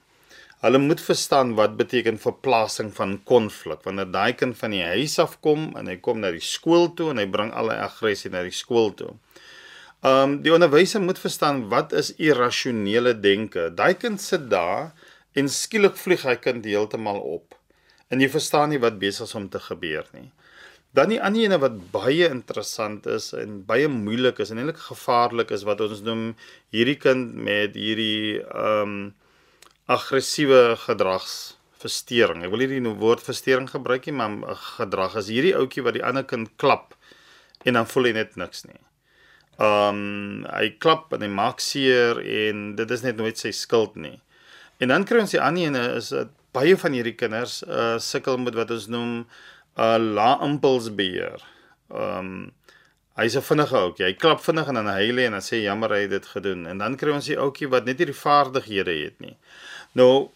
Hulle 0.66 0.78
moet 0.78 1.02
verstaan 1.02 1.54
wat 1.56 1.78
beteken 1.78 2.18
verplasing 2.18 2.94
van 2.96 3.24
konflik 3.24 3.84
wanneer 3.84 4.12
daai 4.12 4.34
kind 4.34 4.58
van 4.58 4.72
die 4.72 4.84
huis 4.84 5.20
af 5.20 5.40
kom 5.40 5.76
en 5.78 5.88
hy 5.88 5.98
kom 6.08 6.20
na 6.20 6.32
die 6.32 6.48
skool 6.54 6.94
toe 6.94 7.10
en 7.10 7.22
hy 7.22 7.28
bring 7.38 7.52
al 7.54 7.70
sy 7.70 7.78
aggressie 7.88 8.32
na 8.32 8.42
die 8.44 8.58
skool 8.64 8.94
toe. 8.94 9.12
Ehm 10.02 10.24
um, 10.24 10.42
die 10.42 10.54
onderwyser 10.54 11.02
moet 11.02 11.20
verstaan 11.20 11.68
wat 11.70 11.94
is 11.94 12.16
irrasionele 12.16 13.14
denke. 13.20 13.70
Daai 13.76 13.94
kind 13.94 14.22
sit 14.22 14.50
daar 14.50 14.94
en 15.34 15.50
skielik 15.50 16.02
vlieg 16.06 16.26
hy 16.26 16.36
kind 16.48 16.66
heeltemal 16.66 17.20
op. 17.20 17.54
En 18.10 18.22
jy 18.22 18.30
verstaan 18.30 18.70
nie 18.70 18.82
wat 18.82 19.00
besig 19.00 19.30
is 19.30 19.36
om 19.36 19.50
te 19.50 19.60
gebeur 19.60 20.10
nie. 20.14 20.32
Dan 20.96 21.12
die 21.12 21.20
ander 21.20 21.44
ene 21.44 21.58
wat 21.60 21.76
baie 21.92 22.30
interessant 22.32 23.08
is 23.12 23.34
en 23.36 23.60
baie 23.68 23.90
moeilik 23.92 24.40
is 24.40 24.54
en 24.54 24.62
eintlik 24.62 24.80
gevaarlik 24.86 25.52
is 25.56 25.66
wat 25.68 25.82
ons 25.84 26.04
noem 26.06 26.30
hierdie 26.76 26.98
kind 27.02 27.36
met 27.48 27.76
hierdie 27.76 28.40
ehm 28.40 28.82
um, 28.82 29.14
aggressiewe 29.92 30.74
gedragsversteuring. 30.82 32.40
Ek 32.42 32.50
wil 32.50 32.64
nie 32.64 32.80
die 32.80 32.94
woord 32.98 33.22
versteuring 33.22 33.68
gebruik 33.70 34.08
nie, 34.08 34.16
maar 34.18 34.56
gedrag 34.80 35.20
is 35.22 35.30
hierdie 35.30 35.54
ouetjie 35.60 35.84
wat 35.86 35.94
die 36.00 36.02
ander 36.02 36.26
kind 36.26 36.50
klap 36.58 36.96
en 37.66 37.78
dan 37.78 37.90
voel 37.92 38.10
hy 38.10 38.14
net 38.18 38.40
niks 38.40 38.66
nie. 38.70 38.80
Ehm 39.60 40.00
um, 40.00 40.48
hy 40.50 40.72
klap 40.80 41.14
en 41.14 41.28
hy 41.28 41.30
maak 41.32 41.62
seer 41.64 42.24
en 42.24 42.72
dit 42.80 42.96
is 42.98 43.04
net 43.06 43.20
nooit 43.20 43.38
sy 43.38 43.52
skuld 43.54 44.00
nie. 44.00 44.18
En 44.80 44.96
dan 44.96 45.06
kry 45.08 45.22
ons 45.24 45.36
die 45.36 45.44
ander 45.44 45.70
ene 45.70 45.84
is 46.00 46.10
dat 46.16 46.32
baie 46.56 46.76
van 46.80 46.96
hierdie 46.96 47.18
kinders 47.20 47.62
uh 47.68 47.96
sukkel 48.00 48.40
met 48.40 48.56
wat 48.56 48.72
ons 48.72 48.88
noem 48.92 49.26
'n 49.76 50.14
lae 50.18 50.38
impulsbeheer. 50.48 51.42
Ehm 51.92 52.20
um, 52.20 52.54
hy's 53.16 53.36
'n 53.36 53.48
vinnige 53.50 53.76
ouetjie. 53.78 54.06
Hy 54.06 54.14
klap 54.14 54.42
vinnig 54.44 54.68
en 54.68 54.80
dan 54.80 54.88
hy 54.88 55.10
en 55.26 55.32
dan 55.38 55.42
sê 55.44 55.62
jammer 55.64 55.90
hy 55.90 56.02
het 56.06 56.10
dit 56.10 56.26
gedoen. 56.26 56.66
En 56.68 56.78
dan 56.78 56.96
kry 56.96 57.12
ons 57.12 57.26
die 57.26 57.40
ouetjie 57.40 57.68
wat 57.68 57.86
net 57.86 57.98
nie 58.00 58.10
die 58.12 58.22
vaardighede 58.24 58.96
het 59.04 59.20
nie. 59.20 59.38
Nou 59.94 60.32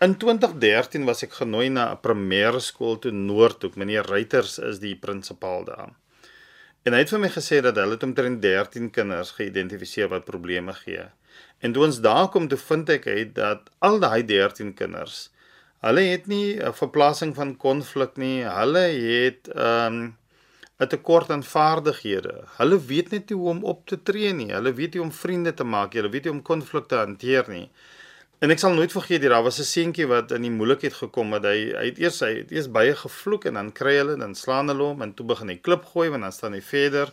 in 0.00 0.16
2013 0.16 1.04
was 1.04 1.22
ek 1.22 1.32
genooi 1.32 1.68
na 1.68 1.92
'n 1.92 2.00
primêre 2.00 2.60
skool 2.60 2.98
toe 2.98 3.12
Noordhoek. 3.12 3.76
Meneer 3.76 4.06
Ruiters 4.06 4.58
is 4.58 4.78
die 4.78 4.96
prinsipaal 4.96 5.64
daar. 5.64 5.92
En 6.84 6.92
hy 6.92 6.98
het 6.98 7.10
vir 7.10 7.18
my 7.18 7.28
gesê 7.28 7.60
dat 7.60 7.76
hulle 7.76 7.98
omtrent 8.00 8.42
13 8.42 8.90
kinders 8.90 9.30
geïdentifiseer 9.30 10.08
wat 10.08 10.24
probleme 10.24 10.72
gee. 10.72 11.04
En 11.60 11.72
toe 11.72 11.84
ons 11.84 12.00
daar 12.00 12.28
kom, 12.28 12.48
toe 12.48 12.58
vind 12.58 12.88
ek 12.88 13.06
uit 13.06 13.34
dat 13.34 13.70
al 13.78 13.98
daai 13.98 14.24
13 14.24 14.74
kinders 14.74 15.30
Hulle 15.86 16.00
het 16.10 16.26
nie 16.26 16.58
'n 16.58 16.72
verplasing 16.74 17.34
van 17.34 17.56
konflik 17.56 18.16
nie. 18.16 18.42
Hulle 18.42 18.86
het 18.88 19.48
ehm 19.48 19.94
um, 19.94 20.16
'n 20.78 20.86
tekort 20.86 21.30
aan 21.30 21.44
vaardighede. 21.44 22.34
Hulle 22.56 22.78
weet 22.86 23.10
net 23.10 23.30
nie 23.30 23.38
hoe 23.38 23.48
om 23.48 23.64
op 23.64 23.86
te 23.86 24.02
tree 24.02 24.32
nie. 24.32 24.52
Hulle 24.52 24.72
weet 24.74 24.92
nie 24.94 25.02
om 25.02 25.12
vriende 25.12 25.54
te 25.54 25.64
maak 25.64 25.92
nie. 25.92 26.00
Hulle 26.00 26.12
weet 26.12 26.24
nie 26.24 26.32
om 26.32 26.42
konflikte 26.42 26.96
hanteer 26.96 27.44
nie. 27.48 27.70
En 28.38 28.50
ek 28.54 28.60
sal 28.62 28.74
nooit 28.74 28.92
vergeet 28.94 29.20
hier, 29.20 29.30
daar 29.34 29.42
was 29.42 29.58
'n 29.58 29.66
seentjie 29.66 30.06
wat 30.06 30.30
in 30.30 30.42
die 30.42 30.50
moeilikheid 30.50 30.94
gekom 30.94 31.32
het. 31.32 31.44
Hy 31.44 31.72
hy 31.80 31.86
het 31.90 31.98
eers 31.98 32.20
hy 32.20 32.34
het 32.38 32.50
eers 32.52 32.70
baie 32.70 32.94
gevloek 32.94 33.44
en 33.44 33.54
dan 33.54 33.72
kry 33.72 33.96
hulle 33.96 34.16
dan 34.16 34.34
slaan 34.34 34.68
hulle 34.68 34.82
hom 34.82 35.02
en 35.02 35.14
toe 35.14 35.26
begin 35.26 35.48
hy 35.48 35.56
klip 35.56 35.84
gooi 35.84 36.08
want 36.08 36.22
dan 36.22 36.32
staan 36.32 36.52
hy 36.52 36.60
verder. 36.60 37.12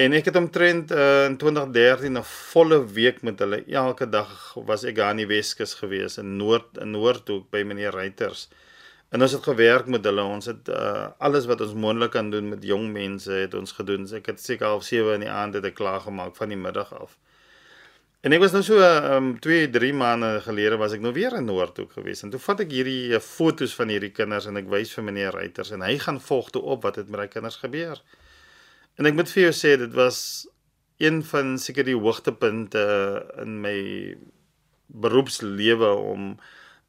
En 0.00 0.14
ek 0.16 0.24
het 0.30 0.36
omtrent 0.36 0.90
uh, 0.90 1.24
in 1.28 1.36
2013 1.36 2.16
'n 2.18 2.22
volle 2.24 2.78
week 2.92 3.22
met 3.22 3.38
hulle 3.38 3.64
elke 3.64 4.08
dag 4.08 4.54
was 4.64 4.84
ek 4.84 4.98
aan 4.98 5.16
die 5.20 5.26
Weskus 5.26 5.74
gewees 5.74 6.16
in 6.16 6.36
Noord 6.36 6.78
in 6.80 6.90
Noordhoek 6.90 7.50
by 7.50 7.62
meneer 7.62 7.92
Reuters. 7.92 8.48
En 9.10 9.22
ons 9.22 9.32
het 9.32 9.42
gewerk 9.42 9.86
met 9.86 10.04
hulle. 10.04 10.22
Ons 10.22 10.46
het 10.46 10.68
uh, 10.68 11.08
alles 11.18 11.44
wat 11.44 11.60
ons 11.60 11.74
moontlik 11.74 12.10
kan 12.10 12.30
doen 12.30 12.48
met 12.48 12.64
jong 12.64 12.88
mense 12.92 13.32
het 13.32 13.54
ons 13.54 13.72
gedoen. 13.72 14.08
Ek 14.14 14.26
het 14.26 14.40
seker 14.40 14.66
half 14.66 14.84
7 14.88 15.14
in 15.14 15.26
die 15.26 15.30
aand 15.30 15.54
het 15.54 15.64
ek 15.64 15.76
klaar 15.76 16.00
gemaak 16.00 16.36
van 16.36 16.48
die 16.48 16.56
middag 16.56 16.94
af. 16.96 17.18
En 18.22 18.32
ek 18.32 18.40
was 18.40 18.52
nou 18.56 18.62
so 18.62 18.80
um 19.12 19.38
2, 19.40 19.68
3 19.70 19.92
maande 19.92 20.40
gelede 20.40 20.76
was 20.80 20.92
ek 20.96 21.04
nou 21.04 21.12
weer 21.12 21.36
in 21.36 21.44
Noordhoek 21.44 21.92
gewees 21.92 22.22
en 22.22 22.30
toe 22.30 22.40
vat 22.40 22.64
ek 22.64 22.72
hierdie 22.72 23.12
uh, 23.12 23.20
foto's 23.20 23.74
van 23.74 23.92
hierdie 23.92 24.12
kinders 24.16 24.46
en 24.46 24.56
ek 24.56 24.72
wys 24.72 24.94
vir 24.96 25.04
meneer 25.04 25.36
Reuters 25.36 25.70
en 25.76 25.84
hy 25.84 25.98
gaan 25.98 26.20
volg 26.20 26.50
toe 26.50 26.62
op 26.62 26.88
wat 26.88 26.96
het 26.96 27.12
met 27.12 27.20
daai 27.20 27.32
kinders 27.36 27.60
gebeur. 27.60 28.00
En 29.00 29.08
ek 29.08 29.16
moet 29.16 29.30
vir 29.34 29.48
jou 29.48 29.54
sê 29.56 29.76
dit 29.80 29.94
was 29.96 30.18
een 31.02 31.22
van 31.26 31.56
seker 31.58 31.86
die 31.88 31.98
hoogtepunte 31.98 32.84
in 33.42 33.58
my 33.64 33.78
beroepslewe 34.86 35.94
om 36.12 36.36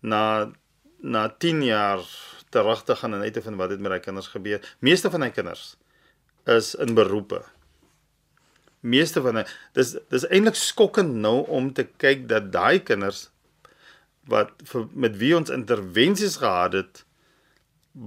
na 0.02 0.52
na 1.04 1.28
10 1.28 1.66
jaar 1.68 2.04
terug 2.54 2.84
te 2.88 2.96
gaan 2.96 3.14
en 3.14 3.26
uit 3.26 3.34
te 3.36 3.42
vind 3.44 3.60
wat 3.60 3.74
het 3.74 3.82
met 3.84 3.92
daai 3.92 4.04
kinders 4.04 4.30
gebeur. 4.32 4.64
Meeste 4.80 5.10
van 5.12 5.26
daai 5.26 5.34
kinders 5.36 5.74
is 6.48 6.76
in 6.80 6.96
beroepe 6.96 7.42
meeste 8.84 9.22
van 9.24 9.40
hulle 9.40 9.50
dis 9.78 9.96
dis 10.12 10.26
eintlik 10.28 10.60
skokkend 10.60 11.16
nou 11.24 11.38
om 11.58 11.72
te 11.76 11.86
kyk 12.04 12.28
dat 12.32 12.52
daai 12.52 12.84
kinders 12.84 13.30
wat 14.32 14.52
vir, 14.70 14.88
met 15.06 15.18
wie 15.22 15.34
ons 15.38 15.52
intervensies 15.54 16.38
gehad 16.44 16.76
het 16.80 17.04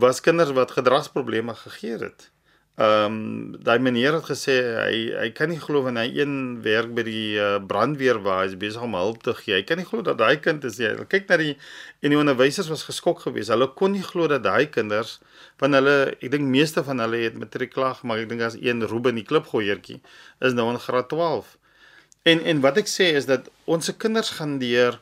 was 0.04 0.20
kinders 0.20 0.52
wat 0.56 0.74
gedragsprobleme 0.74 1.54
gegee 1.54 1.98
het. 2.00 2.30
Ehm 2.76 3.04
um, 3.04 3.56
daai 3.64 3.78
meneer 3.80 4.18
het 4.18 4.26
gesê 4.28 4.54
hy 4.76 4.96
hy 5.16 5.28
kan 5.32 5.48
nie 5.48 5.56
glo 5.56 5.80
wanneer 5.86 6.10
hy 6.10 6.18
een 6.20 6.34
werk 6.60 6.90
by 6.98 7.04
die 7.06 7.38
uh, 7.40 7.54
brandweer 7.70 8.18
waar 8.20 8.42
hy 8.42 8.58
besig 8.60 8.82
om 8.84 8.92
hulp 8.98 9.22
te 9.24 9.32
gee. 9.38 9.54
Hy 9.56 9.62
kan 9.64 9.80
nie 9.80 9.86
glo 9.88 10.04
dat 10.04 10.18
daai 10.20 10.36
kind 10.44 10.64
is 10.68 10.76
jy. 10.82 10.90
Kyk 11.08 11.24
na 11.32 11.38
die 11.40 11.54
en 12.04 12.12
die 12.12 12.18
onderwysers 12.20 12.68
was 12.68 12.84
geskok 12.84 13.22
geweest. 13.24 13.48
Hulle 13.54 13.70
kon 13.80 13.96
nie 13.96 14.04
glo 14.04 14.28
dat 14.28 14.44
daai 14.44 14.68
kinders 14.68 15.14
van 15.56 15.72
hulle, 15.72 15.96
ek 16.20 16.28
dink 16.34 16.44
meeste 16.52 16.84
van 16.84 17.00
hulle 17.00 17.22
het 17.24 17.40
matriek 17.40 17.72
klaar 17.72 17.96
gemaak. 18.02 18.26
Ek 18.26 18.34
dink 18.34 18.44
as 18.44 18.60
een 18.60 18.84
Ruben 18.92 19.16
die 19.16 19.24
klipgooiertjie 19.24 20.02
is 20.44 20.58
nou 20.58 20.68
in 20.74 20.82
graad 20.84 21.08
12. 21.14 21.56
En 22.28 22.44
en 22.44 22.60
wat 22.60 22.84
ek 22.84 22.92
sê 22.92 23.08
is 23.16 23.24
dat 23.32 23.48
ons 23.64 23.88
se 23.88 23.96
kinders 23.96 24.36
gaan 24.36 24.58
deur 24.60 25.00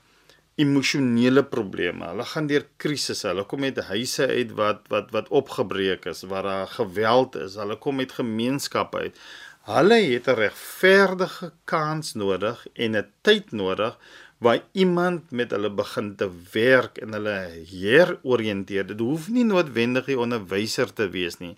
emosionele 0.57 1.43
probleme. 1.45 2.07
Hulle 2.13 2.27
gaan 2.31 2.47
deur 2.51 2.67
krisisse. 2.77 3.27
Hulle 3.29 3.45
kom 3.51 3.65
met 3.65 3.81
huise 3.89 4.29
uit 4.29 4.53
wat 4.59 4.87
wat 4.93 5.11
wat 5.15 5.33
opgebreek 5.35 6.07
is, 6.11 6.23
waar 6.31 6.47
daar 6.47 6.69
geweld 6.77 7.37
is. 7.37 7.59
Hulle 7.59 7.79
kom 7.79 7.99
met 8.03 8.13
gemeenskappe 8.13 9.07
uit. 9.07 9.19
Hulle 9.65 9.99
het 10.13 10.29
'n 10.29 10.39
regverdige 10.39 11.53
kans 11.65 12.15
nodig 12.15 12.67
en 12.75 12.97
'n 12.97 13.07
tyd 13.23 13.53
nodig 13.53 13.99
waar 14.39 14.61
iemand 14.73 15.31
met 15.31 15.51
hulle 15.51 15.71
begin 15.71 16.17
te 16.17 16.29
werk 16.53 16.99
en 16.99 17.13
hulle 17.13 17.39
heroriënteer. 17.71 18.87
Dit 18.87 19.01
hoef 19.01 19.29
nie 19.29 19.45
noodwendig 19.45 20.09
'n 20.09 20.19
onderwyser 20.27 20.93
te 20.93 21.09
wees 21.09 21.39
nie. 21.39 21.57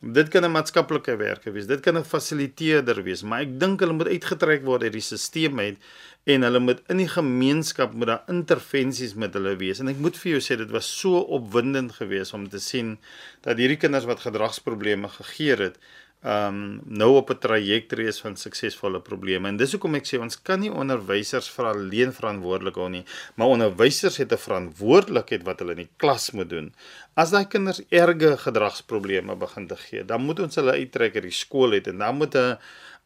Dit 0.00 0.28
kan 0.28 0.44
'n 0.44 0.52
maatskaplike 0.52 1.16
werker 1.16 1.52
wees, 1.52 1.66
dit 1.66 1.80
kan 1.80 1.96
'n 1.96 2.04
fasiliteerder 2.04 3.02
wees, 3.02 3.22
maar 3.22 3.40
ek 3.40 3.60
dink 3.60 3.80
hulle 3.80 3.92
moet 3.92 4.08
uitgetrek 4.08 4.64
word 4.64 4.82
uit 4.82 4.92
die 4.92 5.00
stelsel 5.00 5.58
uit 5.58 5.76
en 6.24 6.42
hulle 6.42 6.60
moet 6.60 6.82
in 6.92 7.00
die 7.00 7.08
gemeenskap 7.08 7.94
moet 7.96 8.12
daar 8.12 8.28
intervensies 8.28 9.14
met 9.14 9.34
hulle 9.34 9.56
wees. 9.56 9.80
En 9.80 9.88
ek 9.88 10.02
moet 10.02 10.16
vir 10.20 10.36
jou 10.36 10.42
sê 10.44 10.58
dit 10.60 10.70
was 10.70 10.88
so 11.00 11.22
opwindend 11.38 11.96
geweest 11.96 12.36
om 12.36 12.48
te 12.48 12.60
sien 12.60 12.98
dat 13.46 13.56
hierdie 13.56 13.80
kinders 13.80 14.08
wat 14.10 14.26
gedragsprobleme 14.26 15.08
gegee 15.08 15.56
het, 15.56 15.80
ehm 16.20 16.54
um, 16.54 16.80
nou 16.84 17.16
op 17.16 17.30
'n 17.30 17.38
trajectory 17.38 18.04
is 18.06 18.20
van 18.20 18.36
suksesvolle 18.36 19.00
probleme. 19.00 19.48
En 19.48 19.56
dis 19.56 19.72
hoekom 19.72 19.94
ek 19.94 20.06
sê 20.06 20.18
ons 20.20 20.42
kan 20.42 20.60
nie 20.60 20.72
onderwysers 20.72 21.48
vir 21.50 21.64
alleen 21.64 22.12
verantwoordelik 22.12 22.74
hou 22.74 22.88
nie, 22.88 23.04
maar 23.34 23.46
onderwysers 23.46 24.16
het 24.16 24.32
'n 24.32 24.36
verantwoordelikheid 24.36 25.42
wat 25.44 25.58
hulle 25.58 25.70
in 25.70 25.86
die 25.86 25.94
klas 25.96 26.30
moet 26.30 26.50
doen. 26.50 26.74
As 27.14 27.30
daai 27.30 27.46
kinders 27.48 27.80
erge 27.88 28.36
gedragsprobleme 28.36 29.36
begin 29.36 29.66
te 29.66 29.76
gee, 29.76 30.04
dan 30.04 30.20
moet 30.20 30.40
ons 30.40 30.54
hulle 30.54 30.72
uittrek 30.72 31.14
uit 31.14 31.22
die 31.22 31.30
skool 31.30 31.72
uit 31.72 31.86
en 31.86 31.98
dan 31.98 32.16
moet 32.16 32.34
'n 32.34 32.58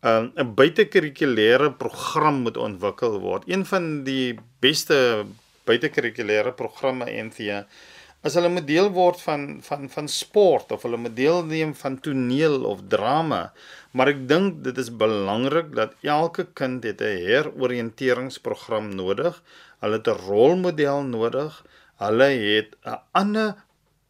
'n 0.04 0.54
buitekurrikulêre 0.54 1.70
program 1.80 2.42
moet 2.44 2.56
ontwikkel 2.56 3.20
word. 3.20 3.48
Een 3.48 3.64
van 3.64 4.04
die 4.04 4.38
beste 4.60 5.24
buitekurrikulêre 5.64 6.52
programme 6.52 7.06
NVA 7.08 7.64
as 8.24 8.36
hulle 8.38 8.48
moet 8.48 8.66
deel 8.68 8.88
word 8.92 9.20
van 9.20 9.42
van 9.64 9.88
van 9.92 10.06
sport 10.08 10.72
of 10.72 10.84
hulle 10.86 11.00
moet 11.00 11.16
deelneem 11.16 11.74
van 11.76 11.98
toneel 12.00 12.64
of 12.64 12.80
drama. 12.88 13.52
Maar 13.92 14.14
ek 14.14 14.22
dink 14.28 14.62
dit 14.64 14.78
is 14.80 14.88
belangrik 15.04 15.74
dat 15.76 15.92
elke 16.02 16.46
kind 16.60 16.84
het 16.88 17.00
'n 17.00 17.20
heroriënteringsprogram 17.28 18.88
nodig. 18.96 19.42
Hulle 19.80 20.00
het 20.00 20.08
'n 20.08 20.24
rolmodel 20.28 21.02
nodig. 21.02 21.64
Hulle 22.04 22.30
het 22.48 22.76
'n 22.84 23.00
ander 23.12 23.54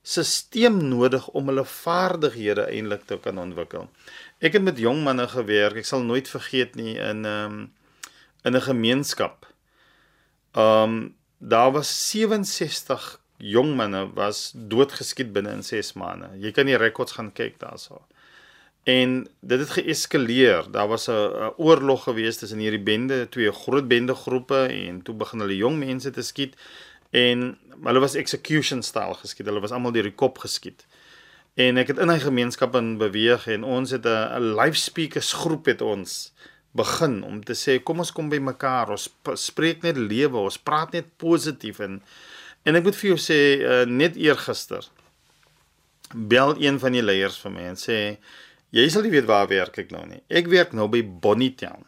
stelsel 0.02 0.76
nodig 0.76 1.28
om 1.28 1.48
hulle 1.48 1.64
vaardighede 1.64 2.68
eintlik 2.68 3.06
te 3.08 3.18
kan 3.18 3.38
ontwikkel. 3.38 3.88
Ek 4.44 4.52
het 4.52 4.62
met 4.62 4.78
jong 4.78 5.00
manne 5.06 5.24
gewerk. 5.28 5.78
Ek 5.80 5.88
sal 5.88 6.02
nooit 6.04 6.28
vergeet 6.28 6.74
nie 6.76 6.98
in 7.00 7.24
'n 7.24 7.26
um, 7.26 7.72
in 8.44 8.56
'n 8.56 8.60
gemeenskap. 8.60 9.46
Um 10.52 11.16
daar 11.38 11.72
was 11.72 11.88
67 12.10 13.20
jong 13.38 13.74
manne 13.76 14.12
was 14.14 14.52
doodgeskiet 14.54 15.32
binne 15.32 15.50
in 15.50 15.62
6 15.62 15.92
maande. 15.92 16.28
Jy 16.38 16.50
kan 16.50 16.66
die 16.66 16.76
rekords 16.76 17.12
gaan 17.12 17.32
kyk 17.32 17.58
daarso. 17.58 18.06
En 18.84 19.28
dit 19.40 19.58
het 19.58 19.70
geeskaleer. 19.70 20.70
Daar 20.70 20.88
was 20.88 21.08
'n 21.08 21.52
oorlog 21.56 22.02
gewees 22.02 22.36
tussen 22.36 22.58
hierdie 22.58 22.82
bende, 22.82 23.28
twee 23.28 23.52
groot 23.52 23.88
bende 23.88 24.14
groepe 24.14 24.66
en 24.66 25.02
toe 25.02 25.14
begin 25.14 25.40
hulle 25.40 25.56
jong 25.56 25.78
mense 25.78 26.10
te 26.10 26.22
skiet 26.22 26.54
en 27.10 27.58
hulle 27.82 28.00
was 28.00 28.14
execution 28.14 28.82
style 28.82 29.14
geskiet. 29.14 29.46
Hulle 29.46 29.60
was 29.60 29.70
almal 29.70 29.92
deur 29.92 30.02
die 30.02 30.14
kop 30.14 30.38
geskiet. 30.38 30.86
En 31.54 31.78
ek 31.78 31.92
het 31.92 31.98
in 32.02 32.10
hy 32.10 32.18
gemeenskap 32.18 32.74
in 32.74 32.96
beweeg 32.98 33.46
en 33.46 33.64
ons 33.64 33.90
het 33.90 34.06
'n 34.06 34.54
live 34.58 34.76
speakers 34.76 35.32
groep 35.32 35.66
het 35.66 35.82
ons 35.82 36.32
begin 36.74 37.22
om 37.22 37.44
te 37.44 37.54
sê 37.54 37.82
kom 37.82 37.98
ons 37.98 38.12
kom 38.12 38.28
by 38.28 38.38
mekaar 38.38 38.90
ons 38.90 39.08
spreek 39.34 39.82
net 39.82 39.96
lewe 39.96 40.36
ons 40.36 40.58
praat 40.58 40.92
net 40.92 41.06
positief 41.16 41.78
en 41.78 42.02
En 42.64 42.78
ek 42.78 42.86
moet 42.86 42.96
vir 42.96 43.10
jou 43.12 43.20
sê 43.20 43.38
uh, 43.60 43.82
net 43.84 44.16
eergister 44.16 44.86
bel 46.14 46.54
een 46.62 46.78
van 46.80 46.94
die 46.94 47.02
leiers 47.04 47.36
vir 47.42 47.52
my 47.52 47.64
en 47.72 47.76
sê 47.80 47.96
jy 48.74 48.84
sal 48.92 49.04
nie 49.04 49.12
weet 49.12 49.28
waar 49.28 49.48
werk 49.50 49.76
ek 49.82 49.92
nou 49.92 50.04
nie. 50.08 50.22
Ek 50.32 50.48
werk 50.50 50.72
nou 50.76 50.86
by 50.90 51.02
Bonitown. 51.04 51.84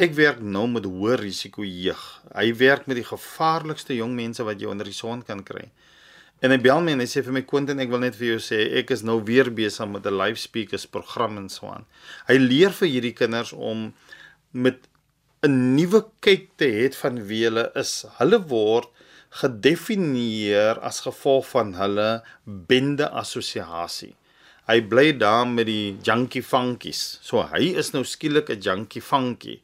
Ek 0.00 0.14
werk 0.16 0.40
nou 0.42 0.64
met 0.72 0.86
hoë 0.88 1.18
risiko 1.20 1.64
jeug. 1.66 2.02
Hy 2.32 2.48
werk 2.58 2.88
met 2.90 2.98
die 2.98 3.06
gevaarlikste 3.06 3.96
jong 3.98 4.16
mense 4.16 4.44
wat 4.46 4.60
jy 4.60 4.70
onder 4.72 4.88
die 4.88 4.96
son 4.96 5.22
kan 5.26 5.44
kry. 5.46 5.68
En 6.40 6.50
hy 6.54 6.56
bel 6.64 6.80
my 6.80 6.94
en 6.96 7.02
hy 7.02 7.08
sê 7.10 7.20
vir 7.24 7.34
my 7.36 7.42
Quentin, 7.44 7.80
ek 7.82 7.90
wil 7.92 8.00
net 8.00 8.16
vir 8.16 8.30
jou 8.32 8.38
sê 8.40 8.62
ek 8.80 8.94
is 8.94 9.02
nou 9.04 9.18
weer 9.28 9.50
besig 9.52 9.88
met 9.88 10.06
'n 10.06 10.16
live 10.16 10.40
speakers 10.40 10.86
program 10.86 11.36
en 11.36 11.48
so 11.48 11.66
aan. 11.68 11.84
Hy 12.28 12.36
leer 12.38 12.72
vir 12.72 12.88
hierdie 12.88 13.12
kinders 13.12 13.52
om 13.52 13.92
met 14.52 14.88
'n 15.42 15.76
nuwe 15.76 16.00
kyk 16.20 16.48
te 16.56 16.64
hê 16.64 16.94
van 16.94 17.26
wie 17.28 17.44
hulle 17.44 17.70
is. 17.74 18.06
Hulle 18.18 18.40
word 18.48 18.88
gedefinieer 19.30 20.80
as 20.80 21.00
gevolg 21.00 21.46
van 21.52 21.74
hulle 21.74 22.22
bende 22.44 23.08
assosiasie. 23.10 24.14
Hy 24.66 24.80
bly 24.80 25.12
daar 25.18 25.46
met 25.46 25.66
die 25.66 25.98
junkie 26.02 26.42
funkies. 26.42 27.18
So 27.22 27.42
hy 27.42 27.76
is 27.76 27.92
nou 27.92 28.04
skielik 28.04 28.50
'n 28.50 28.60
junkie 28.60 29.02
funkie. 29.02 29.60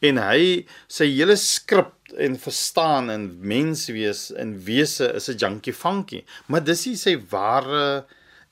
En 0.00 0.16
hy 0.16 0.66
sy 0.88 1.06
hele 1.06 1.36
skrip 1.36 1.93
en 2.18 2.38
verstaan 2.38 3.10
en 3.10 3.28
menswees 3.40 4.28
en 4.32 4.56
wese 4.64 5.12
is 5.14 5.28
'n 5.28 5.36
junkie 5.36 5.72
funkie, 5.74 6.24
maar 6.46 6.64
dis 6.64 6.86
nie 6.86 6.96
sy 6.96 7.16
ware 7.30 8.04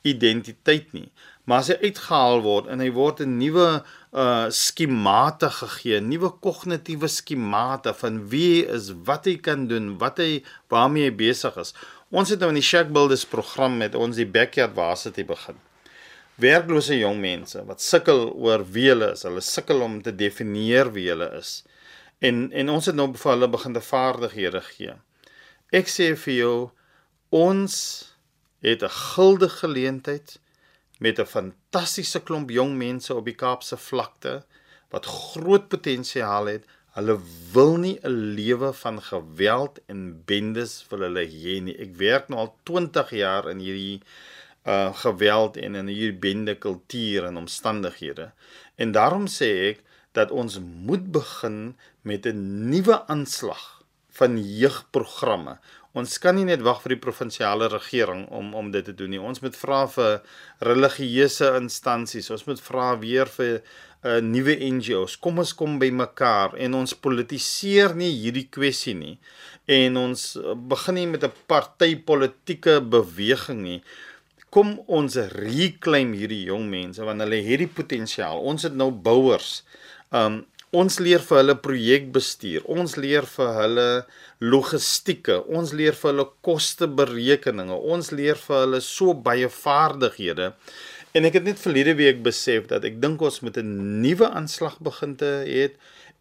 identiteit 0.03 0.93
nie. 0.93 1.11
Maar 1.45 1.59
as 1.59 1.69
hy 1.69 1.79
uitgehaal 1.89 2.43
word 2.45 2.69
en 2.71 2.81
hy 2.81 2.91
word 2.95 3.21
'n 3.21 3.39
nuwe 3.39 3.83
uh 4.13 4.47
skemate 4.51 5.49
gegee, 5.51 6.01
nuwe 6.01 6.31
kognitiewe 6.45 7.09
skemate 7.09 7.95
van 7.95 8.29
wie 8.29 8.63
hy 8.63 8.75
is, 8.77 8.93
wat 9.09 9.25
hy 9.25 9.37
kan 9.37 9.67
doen, 9.67 9.99
wat 9.99 10.19
hy 10.19 10.45
waarmee 10.69 11.09
hy 11.09 11.15
besig 11.17 11.57
is. 11.57 11.75
Ons 12.13 12.29
het 12.31 12.41
nou 12.41 12.51
in 12.53 12.61
die 12.61 12.63
Shack 12.63 12.93
Builders 12.93 13.25
program 13.25 13.79
met 13.81 13.95
ons 13.95 14.17
die 14.17 14.29
backyard 14.29 14.75
varsity 14.77 15.25
begin. 15.25 15.57
Werklose 16.37 16.99
jong 16.99 17.19
mense 17.21 17.63
wat 17.67 17.81
sukkel 17.81 18.29
oor 18.31 18.65
wie 18.75 18.91
hulle 18.91 19.13
is, 19.17 19.25
hulle 19.25 19.41
sukkel 19.41 19.81
om 19.81 20.03
te 20.03 20.13
definieer 20.13 20.93
wie 20.93 21.09
hulle 21.09 21.31
is. 21.39 21.63
En 22.29 22.53
en 22.53 22.69
ons 22.71 22.87
het 22.87 22.95
nou 22.95 23.09
vir 23.19 23.33
hulle 23.35 23.49
begin 23.51 23.75
te 23.75 23.83
vaardighede 23.83 24.61
gee. 24.69 24.95
Ek 25.75 25.89
sê 25.91 26.13
vir 26.25 26.35
jou 26.35 26.57
ons 27.35 27.75
het 28.63 28.83
'n 28.83 28.97
guldige 28.99 29.59
geleentheid 29.65 30.39
met 30.99 31.19
'n 31.19 31.33
fantastiese 31.37 32.21
klomp 32.23 32.51
jong 32.51 32.77
mense 32.77 33.15
op 33.15 33.25
die 33.25 33.41
Kaapse 33.45 33.77
vlakte 33.77 34.45
wat 34.91 35.07
groot 35.07 35.69
potensiaal 35.69 36.47
het. 36.47 36.65
Hulle 36.95 37.19
wil 37.53 37.77
nie 37.77 37.99
'n 38.03 38.35
lewe 38.39 38.73
van 38.73 39.03
geweld 39.03 39.81
en 39.87 40.23
bendes 40.25 40.83
vir 40.89 40.99
hulle 40.99 41.27
hê 41.27 41.61
nie. 41.63 41.77
Ek 41.79 41.97
werk 41.97 42.29
nou 42.29 42.41
al 42.41 42.55
20 42.63 43.11
jaar 43.11 43.51
in 43.51 43.59
hierdie 43.59 44.01
uh 44.67 44.95
geweld 44.95 45.57
en 45.57 45.75
in 45.75 45.87
hierdie 45.87 46.19
bende 46.19 46.55
kultuur 46.55 47.25
en 47.25 47.37
omstandighede. 47.37 48.33
En 48.75 48.93
daarom 48.93 49.27
sê 49.27 49.51
ek 49.71 49.83
dat 50.13 50.31
ons 50.31 50.61
moet 50.61 51.13
begin 51.13 51.77
met 52.03 52.27
'n 52.27 52.69
nuwe 52.71 53.07
aanslag 53.07 53.83
van 54.11 54.37
jeugprogramme. 54.39 55.59
Ons 55.93 56.19
kan 56.19 56.35
nie 56.35 56.45
net 56.45 56.63
wag 56.65 56.81
vir 56.83 56.95
die 56.95 57.05
provinsiale 57.05 57.69
regering 57.69 58.29
om 58.29 58.55
om 58.55 58.71
dit 58.71 58.85
te 58.85 58.95
doen 58.95 59.11
nie. 59.11 59.21
Ons 59.21 59.41
moet 59.41 59.57
vra 59.57 59.87
vir 59.87 60.23
religieuse 60.59 61.51
instansies. 61.57 62.31
Ons 62.31 62.45
moet 62.45 62.61
vra 62.61 62.99
weer 62.99 63.27
vir 63.27 63.63
'n 64.05 64.09
uh, 64.09 64.21
nuwe 64.21 64.57
NGO's. 64.71 65.17
Kom 65.17 65.39
ons 65.39 65.55
kom 65.55 65.79
by 65.79 65.91
mekaar 65.91 66.57
en 66.57 66.75
ons 66.75 66.95
politiseer 66.95 67.95
nie 67.95 68.11
hierdie 68.11 68.49
kwessie 68.49 68.95
nie. 68.95 69.19
En 69.67 69.97
ons 69.97 70.39
begin 70.57 70.95
nie 70.95 71.07
met 71.07 71.25
'n 71.25 71.33
partytetiese 71.47 72.81
beweging 72.81 73.63
nie 73.63 73.83
kom 74.53 74.75
ons 74.93 75.17
reclaim 75.33 76.13
hierdie 76.13 76.45
jong 76.51 76.69
mense 76.69 77.05
want 77.07 77.25
hulle 77.25 77.41
het 77.47 77.65
die 77.65 77.71
potensiaal. 77.81 78.43
Ons 78.53 78.69
het 78.69 78.77
nou 78.77 78.91
bouers. 78.93 79.63
Um 80.13 80.43
ons 80.73 80.99
leer 81.05 81.21
vir 81.21 81.39
hulle 81.39 81.57
projekbestuur. 81.61 82.65
Ons 82.65 82.97
leer 82.97 83.27
vir 83.29 83.51
hulle 83.59 83.89
logistieke. 84.41 85.43
Ons 85.53 85.75
leer 85.77 85.97
vir 85.99 86.11
hulle 86.13 86.27
kosteberekeninge. 86.47 87.77
Ons 87.77 88.11
leer 88.17 88.41
vir 88.41 88.65
hulle 88.65 88.81
so 88.85 89.13
baie 89.13 89.51
vaardighede. 89.53 90.53
En 91.13 91.29
ek 91.29 91.37
het 91.37 91.45
net 91.45 91.61
verlede 91.61 91.93
week 91.99 92.23
besef 92.25 92.71
dat 92.71 92.87
ek 92.89 92.97
dink 93.03 93.21
ons 93.21 93.43
moet 93.45 93.59
'n 93.61 94.01
nuwe 94.01 94.31
aanslag 94.33 94.81
begin 94.81 95.17
te 95.17 95.33
hê 95.45 95.69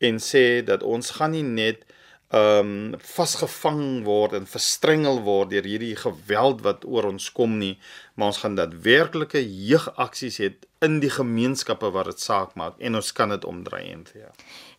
en 0.01 0.19
sê 0.19 0.65
dat 0.65 0.83
ons 0.83 1.11
gaan 1.15 1.31
nie 1.31 1.47
net 1.47 1.85
ehm 2.32 2.94
um, 2.94 3.00
vasgevang 3.04 4.04
word 4.08 4.34
en 4.38 4.46
verstrengel 4.48 5.17
word 5.26 5.50
deur 5.52 5.65
hierdie 5.67 5.96
geweld 6.00 6.62
wat 6.63 6.86
oor 6.88 7.10
ons 7.10 7.28
kom 7.36 7.58
nie, 7.60 7.74
maar 8.15 8.32
ons 8.32 8.39
gaan 8.44 8.56
daadwerklike 8.56 9.41
jeugaksies 9.44 10.39
hê 10.39 10.54
in 10.88 11.02
die 11.04 11.12
gemeenskappe 11.12 11.91
waar 11.91 12.08
dit 12.08 12.24
saak 12.24 12.56
maak 12.56 12.80
en 12.80 12.96
ons 12.96 13.12
kan 13.17 13.36
dit 13.36 13.46
omdraai 13.46 13.91
en 13.91 14.06
ja. 14.15 14.32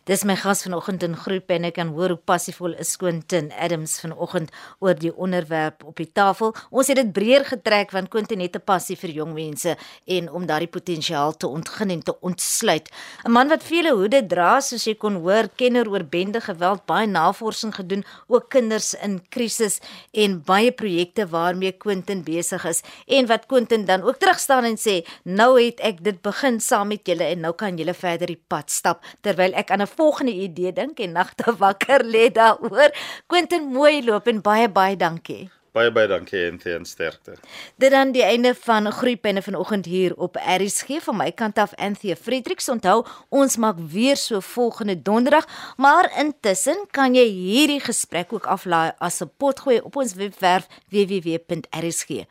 Dis 0.03 0.25
my 0.27 0.33
gas 0.35 0.65
vanoggend 0.65 0.99
in 1.05 1.13
groep 1.15 1.51
en 1.55 1.63
ek 1.63 1.77
kan 1.77 1.93
hoor 1.95 2.11
hoe 2.11 2.23
passievol 2.27 2.73
is 2.83 2.89
Quentin 2.99 3.45
Adams 3.55 3.93
vanoggend 4.01 4.49
oor 4.83 4.97
die 4.99 5.13
onderwerp 5.15 5.85
op 5.87 5.95
die 5.95 6.09
tafel. 6.11 6.49
Ons 6.75 6.89
het 6.91 6.97
dit 6.99 7.13
breër 7.15 7.45
getrek 7.47 7.93
want 7.95 8.11
Quentin 8.11 8.43
het 8.43 8.57
'n 8.59 8.65
passie 8.67 8.97
vir 8.99 9.13
jong 9.15 9.31
mense 9.33 9.77
en 10.05 10.27
om 10.29 10.45
daardie 10.45 10.67
potensiaal 10.67 11.31
te 11.37 11.47
ontgin 11.47 11.89
en 11.89 12.03
te 12.03 12.19
ontsluit. 12.19 12.89
'n 13.23 13.31
Man 13.31 13.47
wat 13.47 13.63
vele 13.63 13.93
hoede 13.95 14.27
dra, 14.27 14.59
soos 14.59 14.83
jy 14.83 14.95
kon 14.95 15.15
hoor, 15.23 15.47
kenner 15.55 15.87
oor 15.87 16.03
bende 16.03 16.41
geweld, 16.41 16.85
baie 16.85 17.07
navorsing 17.07 17.73
gedoen, 17.73 18.03
ook 18.27 18.49
kinders 18.49 18.93
in 18.93 19.21
krisis 19.29 19.79
en 20.11 20.43
baie 20.43 20.71
projekte 20.71 21.27
waarmee 21.27 21.71
Quentin 21.71 22.23
besig 22.23 22.65
is 22.65 22.83
en 23.07 23.25
wat 23.27 23.45
Quentin 23.45 23.85
dan 23.85 24.01
ook 24.01 24.17
terugstaan 24.17 24.65
en 24.65 24.77
sê, 24.77 25.07
"Nou 25.23 25.63
het 25.63 25.79
ek 25.79 26.03
dit 26.03 26.21
begin 26.21 26.59
saam 26.59 26.87
met 26.87 27.07
julle 27.07 27.23
en 27.23 27.39
nou 27.39 27.53
kan 27.53 27.77
julle 27.77 27.93
verder 27.93 28.27
die 28.27 28.43
pad 28.47 28.69
stap." 28.69 29.01
Terwyl 29.21 29.53
ek 29.53 29.71
aan 29.71 29.81
'n 29.81 29.92
volgende 29.95 30.31
idee 30.31 30.73
dink 30.73 30.99
en 30.99 31.11
nagte 31.11 31.55
wakker 31.63 32.05
lê 32.05 32.29
daaroor. 32.31 32.91
Quentin 33.27 33.71
mooi 33.71 34.03
loop 34.03 34.27
en 34.27 34.41
baie 34.41 34.69
baie 34.69 34.97
dankie. 34.97 35.49
Baie 35.73 35.89
baie 35.89 36.05
dankie 36.05 36.43
en 36.45 36.59
teen 36.61 36.83
sterkte. 36.85 37.33
Dit 37.81 37.89
dan 37.91 38.11
die 38.13 38.21
einde 38.21 38.53
van 38.55 38.91
groepenne 38.93 39.41
vanoggend 39.41 39.85
hier 39.89 40.13
op 40.21 40.37
RSG 40.37 41.01
van 41.01 41.17
my 41.17 41.31
kant 41.33 41.57
af 41.57 41.73
Anthea 41.81 42.15
Fredericks 42.15 42.69
onthou 42.69 43.05
ons 43.33 43.57
maak 43.57 43.77
weer 43.89 44.17
so 44.17 44.39
volgende 44.39 45.01
donderdag 45.01 45.73
maar 45.77 46.13
intussen 46.21 46.77
kan 46.91 47.15
jy 47.17 47.25
hierdie 47.25 47.81
gesprek 47.81 48.33
ook 48.37 48.45
aflaai 48.45 48.91
as 48.99 49.21
'n 49.21 49.31
potgooi 49.37 49.79
op 49.79 49.95
ons 49.95 50.13
webwerf 50.13 50.67
www.rsg.co.za. 50.89 52.27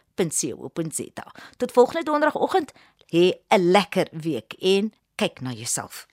Tot 1.56 1.72
volgende 1.72 2.04
donderdagoggend 2.04 2.72
hê 3.10 3.32
'n 3.48 3.70
lekker 3.70 4.06
week 4.12 4.52
en 4.60 4.92
kyk 5.16 5.40
na 5.40 5.50
jouself. 5.50 6.11